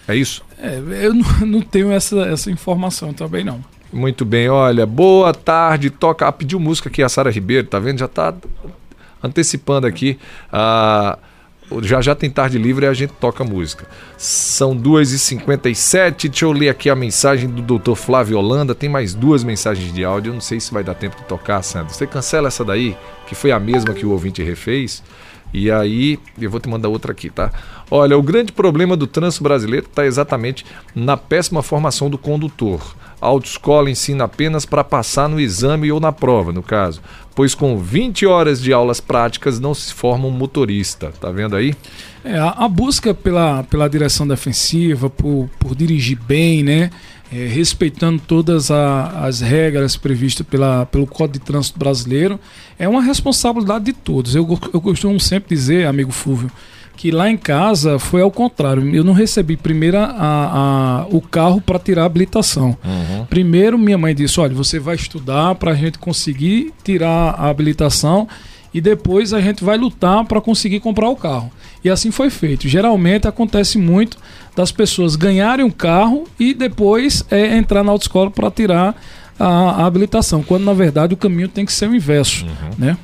[0.07, 0.43] É isso?
[0.57, 1.13] É, eu
[1.45, 3.63] não, tenho essa, essa informação também não.
[3.91, 7.99] Muito bem, olha, boa tarde, toca, ah, pediu música aqui a Sara Ribeiro, tá vendo?
[7.99, 8.33] Já tá
[9.23, 10.19] antecipando aqui.
[11.81, 13.87] Já já tem tarde livre e a gente toca música.
[14.17, 16.27] São 2h57.
[16.27, 17.95] Deixa eu ler aqui a mensagem do Dr.
[17.95, 18.75] Flávio Holanda.
[18.75, 20.33] Tem mais duas mensagens de áudio.
[20.33, 21.93] Não sei se vai dar tempo de tocar, Sandro.
[21.93, 25.01] Você cancela essa daí, que foi a mesma que o ouvinte refez.
[25.53, 27.51] E aí, eu vou te mandar outra aqui, tá?
[27.89, 32.81] Olha, o grande problema do trânsito brasileiro está exatamente na péssima formação do condutor.
[33.21, 37.01] Autoescola ensina apenas para passar no exame ou na prova, no caso,
[37.35, 41.13] pois com 20 horas de aulas práticas não se forma um motorista.
[41.21, 41.75] Tá vendo aí?
[42.25, 46.89] É, a, a, busca pela, pela direção defensiva, por, por dirigir bem, né?
[47.31, 52.37] É, respeitando todas a, as regras previstas pela, pelo Código de Trânsito Brasileiro,
[52.77, 54.35] é uma responsabilidade de todos.
[54.35, 56.51] Eu, eu costumo sempre dizer, amigo Fúvio,
[57.01, 58.87] que lá em casa foi ao contrário.
[58.95, 62.77] Eu não recebi primeiro a, a o carro para tirar a habilitação.
[62.85, 63.25] Uhum.
[63.25, 68.27] Primeiro minha mãe disse: olha, você vai estudar para a gente conseguir tirar a habilitação
[68.71, 71.51] e depois a gente vai lutar para conseguir comprar o carro.
[71.83, 72.67] E assim foi feito.
[72.67, 74.15] Geralmente acontece muito
[74.55, 78.95] das pessoas ganharem um carro e depois é, entrar na autoescola para tirar
[79.39, 82.69] a, a, habilitação, quando na verdade o caminho tem que ser o inverso, uhum.
[82.77, 82.97] né?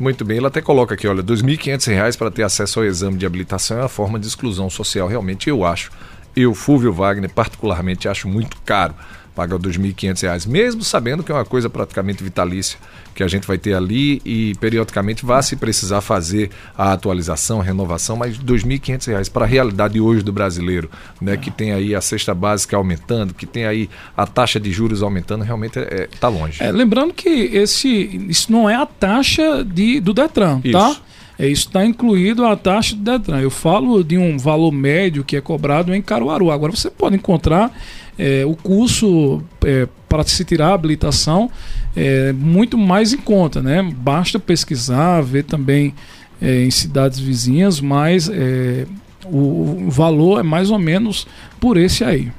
[0.00, 3.26] Muito bem, ele até coloca aqui, olha, R$ 2.500 para ter acesso ao exame de
[3.26, 5.92] habilitação é uma forma de exclusão social, realmente eu acho.
[6.34, 8.94] Eu, Fúvio Wagner, particularmente acho muito caro
[9.40, 12.78] paga R$ 2.500, mesmo sabendo que é uma coisa praticamente vitalícia
[13.14, 17.64] que a gente vai ter ali e periodicamente vai se precisar fazer a atualização, a
[17.64, 20.90] renovação, mas R$ 2.500 para a realidade hoje do brasileiro,
[21.22, 25.02] né, que tem aí a cesta básica aumentando, que tem aí a taxa de juros
[25.02, 26.62] aumentando, realmente está é, tá longe.
[26.62, 27.88] É, lembrando que esse,
[28.28, 30.68] isso não é a taxa de, do Detran, tá?
[30.68, 30.78] isso.
[30.78, 30.96] tá?
[31.38, 33.40] É, isso está incluído a taxa do Detran.
[33.40, 36.50] Eu falo de um valor médio que é cobrado em Caruaru.
[36.50, 37.72] Agora você pode encontrar
[38.20, 41.50] é, o curso é, para se tirar a habilitação
[41.96, 43.82] é muito mais em conta, né?
[43.82, 45.94] Basta pesquisar, ver também
[46.40, 48.86] é, em cidades vizinhas, mas é,
[49.24, 51.26] o, o valor é mais ou menos
[51.58, 52.30] por esse aí.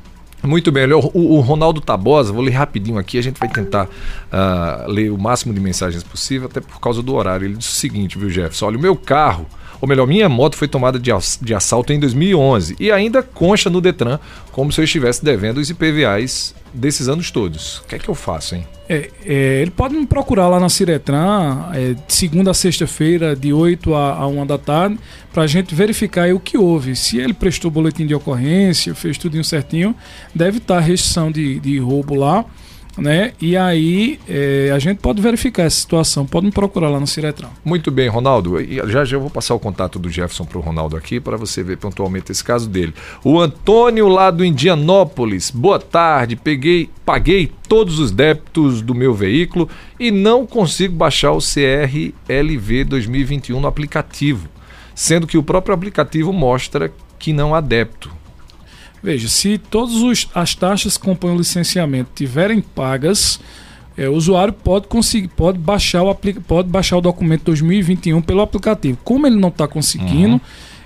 [0.43, 4.89] Muito bem, o, o, Ronaldo Tabosa, vou ler rapidinho aqui, a gente vai tentar uh,
[4.89, 7.45] ler o máximo de mensagens possível, até por causa do horário.
[7.45, 8.67] Ele disse o seguinte, viu, Jefferson?
[8.67, 9.45] Olha, o meu carro
[9.81, 11.11] ou melhor, minha moto foi tomada de,
[11.41, 14.19] de assalto em 2011 e ainda concha no Detran
[14.51, 17.79] como se eu estivesse devendo os IPVAs desses anos todos.
[17.79, 18.65] O que é que eu faço, hein?
[18.87, 23.51] É, é, ele pode me procurar lá na Ciretran, é, de segunda a sexta-feira, de
[23.51, 24.99] 8 a, a 1 da tarde,
[25.33, 26.95] para a gente verificar o que houve.
[26.95, 29.95] Se ele prestou boletim de ocorrência, fez tudo certinho,
[30.35, 32.45] deve estar a restrição de, de roubo lá
[33.01, 33.33] né?
[33.41, 37.49] E aí é, a gente pode verificar essa situação, pode me procurar lá no Ciretran.
[37.65, 38.57] Muito bem, Ronaldo.
[38.89, 41.63] Já já eu vou passar o contato do Jefferson para o Ronaldo aqui para você
[41.63, 42.93] ver pontualmente esse caso dele.
[43.23, 45.49] O Antônio lá do Indianópolis.
[45.49, 46.35] Boa tarde.
[46.35, 49.67] Peguei, paguei todos os débitos do meu veículo
[49.99, 54.47] e não consigo baixar o CRLV 2021 no aplicativo,
[54.93, 58.20] sendo que o próprio aplicativo mostra que não há débito.
[59.03, 63.39] Veja, se todas as taxas que compõem o licenciamento tiverem pagas,
[63.97, 66.15] é, o usuário pode conseguir, pode baixar o
[66.47, 68.97] pode baixar o documento 2021 pelo aplicativo.
[69.03, 70.39] Como ele não está conseguindo, uhum.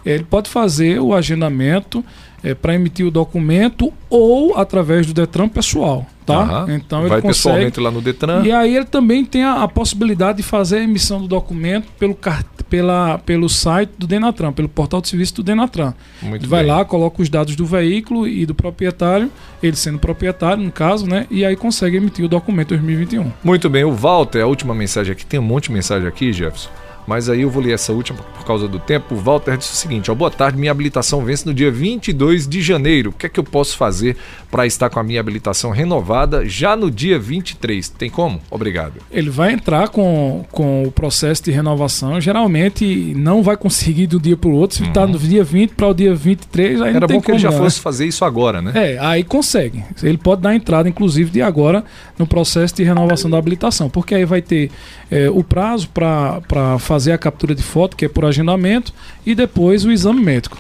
[0.06, 2.04] ele pode fazer o agendamento
[2.44, 6.06] é, para emitir o documento ou através do Detran pessoal.
[6.26, 6.38] tá?
[6.42, 6.74] Aham.
[6.76, 7.36] Então ele Vai consegue.
[7.38, 8.44] pessoalmente lá no Detran.
[8.46, 12.16] E aí ele também tem a, a possibilidade de fazer a emissão do documento pelo,
[12.16, 12.46] car-
[12.76, 15.94] pela, pelo site do Denatran, pelo portal de serviço do Denatran.
[16.22, 16.72] Muito Vai bem.
[16.74, 19.32] lá, coloca os dados do veículo e do proprietário,
[19.64, 21.26] ele sendo proprietário, no caso, né?
[21.32, 23.32] E aí consegue emitir o documento 2021.
[23.42, 26.70] Muito bem, o Walter, a última mensagem aqui, tem um monte de mensagem aqui, Jefferson.
[27.08, 29.16] Mas aí eu vou ler essa última por causa do tempo.
[29.16, 32.62] O Walter disse o seguinte: ó, boa tarde, minha habilitação vence no dia 22 de
[32.62, 33.12] janeiro.
[33.12, 34.18] O que é que eu posso fazer
[34.50, 37.90] para estar com a minha habilitação renovada já no dia 23?
[37.90, 38.42] Tem como?
[38.50, 38.94] Obrigado.
[39.12, 42.20] Ele vai entrar com, com o processo de renovação.
[42.20, 44.78] Geralmente não vai conseguir do dia para o outro.
[44.78, 46.98] Se está no dia 20 para o dia 23, aí não Uhum.
[46.98, 47.64] Era tem bom que ele como já não, né?
[47.64, 48.72] fosse fazer isso agora, né?
[48.76, 49.84] É, aí consegue.
[50.02, 51.84] Ele pode dar entrada, inclusive, de agora
[52.18, 54.72] no processo de renovação da habilitação, porque aí vai ter
[55.12, 56.42] é, o prazo para
[56.80, 58.94] fazer a captura de foto, que é por agendamento,
[59.26, 60.58] e depois o exame médico.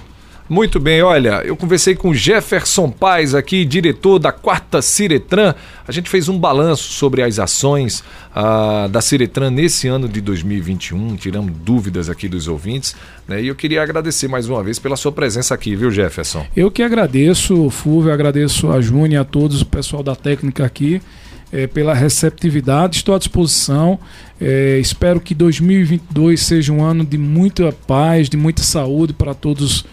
[0.48, 5.56] Muito bem, olha, eu conversei com Jefferson Paz aqui, diretor da quarta Ciretran.
[5.88, 11.16] A gente fez um balanço sobre as ações ah, da Ciretran nesse ano de 2021,
[11.16, 12.96] tiramos dúvidas aqui dos ouvintes,
[13.28, 13.42] né?
[13.42, 16.46] E eu queria agradecer mais uma vez pela sua presença aqui, viu, Jefferson?
[16.56, 21.02] Eu que agradeço, Fulvio, agradeço a Júnior, a todos, o pessoal da técnica aqui,
[21.56, 22.97] eh, pela receptividade.
[22.97, 23.97] Estou à disposição.
[24.41, 29.64] Eh, espero que 2022 seja um ano de muita paz, de muita saúde para todos
[29.64, 29.86] os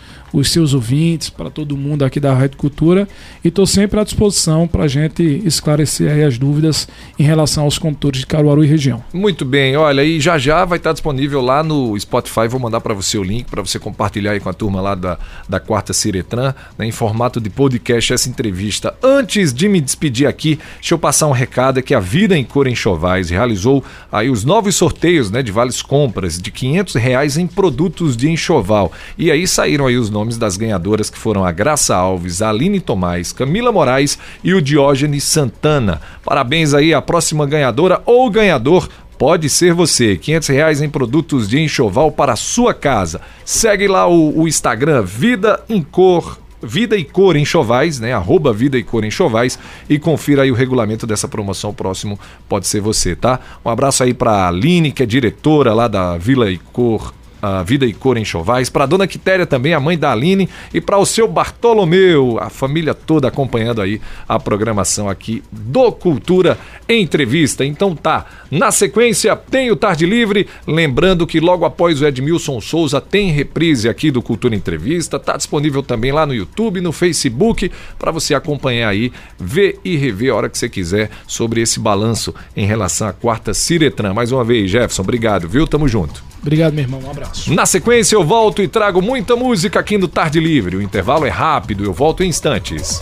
[0.50, 3.08] seus ouvintes, para todo mundo aqui da Rádio Cultura.
[3.44, 8.20] E estou sempre à disposição para a gente esclarecer as dúvidas em relação aos condutores
[8.20, 9.02] de Caruaru e região.
[9.12, 12.48] Muito bem, olha, e já já vai estar disponível lá no Spotify.
[12.48, 15.18] Vou mandar para você o link para você compartilhar aí com a turma lá da,
[15.48, 18.94] da quarta Ciretran, né, em formato de podcast, essa entrevista.
[19.02, 22.44] Antes de me despedir aqui, deixa eu passar um recado: é que a Vida em
[22.44, 27.46] Cor Enxovais realizou aí os novos sorteios né, de vales compras de 500 reais em
[27.46, 28.92] produtos de enxoval.
[29.18, 32.80] E aí saíram aí os nomes das ganhadoras que foram a Graça Alves, a Aline
[32.80, 36.00] Tomás, Camila Moraes e o Diógenes Santana.
[36.24, 41.60] Parabéns aí à próxima ganhadora ou ganhador Pode ser você, 500 reais em produtos de
[41.60, 43.20] enxoval para a sua casa.
[43.44, 48.12] Segue lá o, o Instagram Vida em Cor, Vida e Cor Enxovais, né?
[48.12, 49.56] Arroba Vida e Cor Enxovais
[49.88, 51.70] e confira aí o regulamento dessa promoção.
[51.70, 52.18] O próximo
[52.48, 53.38] pode ser você, tá?
[53.64, 57.64] Um abraço aí para a Aline, que é diretora lá da Vila e Cor a
[57.64, 61.04] Vida e Cor Enxovais, para dona Quitéria também, a mãe da Aline, e para o
[61.04, 66.56] seu Bartolomeu, a família toda acompanhando aí a programação aqui do Cultura
[66.88, 67.64] Entrevista.
[67.64, 73.00] Então tá, na sequência tem o Tarde Livre, lembrando que logo após o Edmilson Souza
[73.00, 78.12] tem reprise aqui do Cultura Entrevista, tá disponível também lá no YouTube, no Facebook, para
[78.12, 82.66] você acompanhar aí, ver e rever a hora que você quiser sobre esse balanço em
[82.66, 84.14] relação à quarta Ciretran.
[84.14, 85.66] Mais uma vez, Jefferson, obrigado, viu?
[85.66, 86.31] Tamo junto.
[86.42, 87.00] Obrigado, meu irmão.
[87.04, 87.54] Um abraço.
[87.54, 90.76] Na sequência, eu volto e trago muita música aqui no Tarde Livre.
[90.76, 93.00] O intervalo é rápido, eu volto em instantes.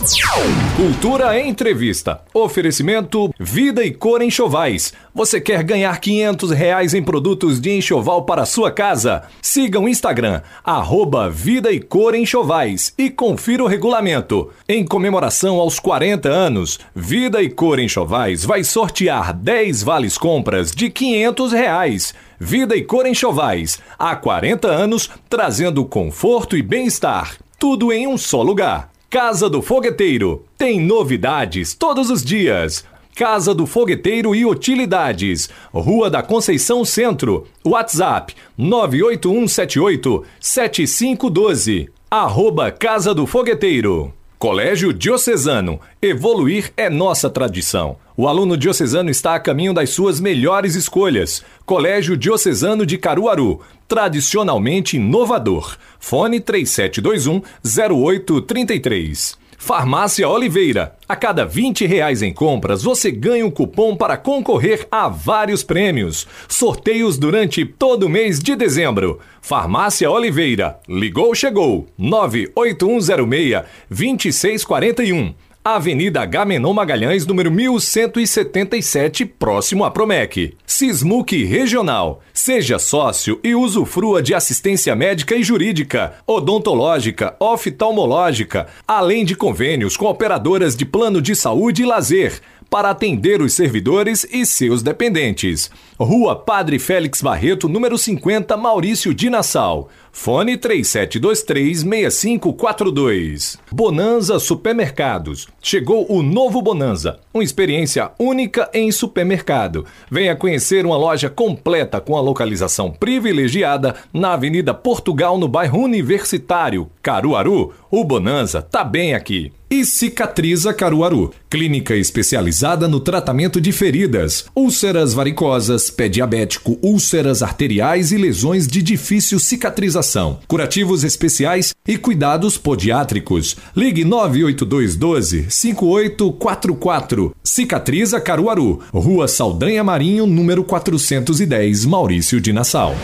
[0.75, 2.21] Cultura Entrevista.
[2.33, 4.93] Oferecimento Vida e Cor Enxovais.
[5.13, 9.23] Você quer ganhar 500 reais em produtos de enxoval para sua casa?
[9.41, 14.49] Siga o Instagram, arroba Vida e Cor Enxovais e confira o regulamento.
[14.69, 20.89] Em comemoração aos 40 anos, Vida e Cor Enxovais vai sortear 10 vales compras de
[20.89, 22.13] 500 reais.
[22.39, 27.35] Vida e Cor Enxovais, há 40 anos, trazendo conforto e bem-estar.
[27.59, 28.89] Tudo em um só lugar.
[29.09, 30.45] Casa do Fogueteiro.
[30.57, 32.85] Tem novidades todos os dias.
[33.21, 35.47] Casa do Fogueteiro e Utilidades.
[35.71, 37.45] Rua da Conceição Centro.
[37.63, 41.87] WhatsApp 98178 7512.
[42.09, 44.11] Arroba Casa do Fogueteiro.
[44.39, 45.79] Colégio Diocesano.
[46.01, 47.95] Evoluir é nossa tradição.
[48.17, 51.43] O aluno diocesano está a caminho das suas melhores escolhas.
[51.63, 53.61] Colégio Diocesano de Caruaru.
[53.87, 55.77] Tradicionalmente inovador.
[55.99, 59.39] Fone 3721-0833.
[59.63, 60.95] Farmácia Oliveira.
[61.07, 66.27] A cada 20 reais em compras, você ganha um cupom para concorrer a vários prêmios.
[66.47, 69.19] Sorteios durante todo o mês de dezembro.
[69.39, 70.79] Farmácia Oliveira.
[70.89, 71.87] Ligou, chegou.
[71.95, 75.35] 98106 2641.
[75.63, 80.57] Avenida Gamenon Magalhães, número 1177, próximo à Promec.
[80.65, 82.19] Sismuc Regional.
[82.33, 90.07] Seja sócio e usufrua de assistência médica e jurídica, odontológica, oftalmológica, além de convênios com
[90.07, 92.41] operadoras de plano de saúde e lazer
[92.71, 95.69] para atender os servidores e seus dependentes.
[96.03, 99.89] Rua Padre Félix Barreto, número 50, Maurício de Nassau.
[100.11, 103.57] Fone 37236542.
[103.71, 105.47] Bonanza Supermercados.
[105.61, 109.85] Chegou o novo Bonanza, uma experiência única em supermercado.
[110.09, 116.89] Venha conhecer uma loja completa com a localização privilegiada na Avenida Portugal, no bairro Universitário,
[117.01, 117.73] Caruaru.
[117.89, 119.53] O Bonanza tá bem aqui.
[119.69, 128.11] E Cicatriza Caruaru, clínica especializada no tratamento de feridas, úlceras varicosas, pé diabético, úlceras arteriais
[128.11, 130.39] e lesões de difícil cicatrização.
[130.47, 133.55] Curativos especiais e cuidados podiátricos.
[133.75, 137.35] Ligue 98212 5844.
[137.43, 142.95] Cicatriza Caruaru, Rua Saldanha Marinho, número 410, Maurício de Nassau.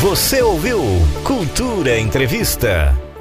[0.00, 0.80] Você ouviu
[1.24, 3.05] Cultura Entrevista.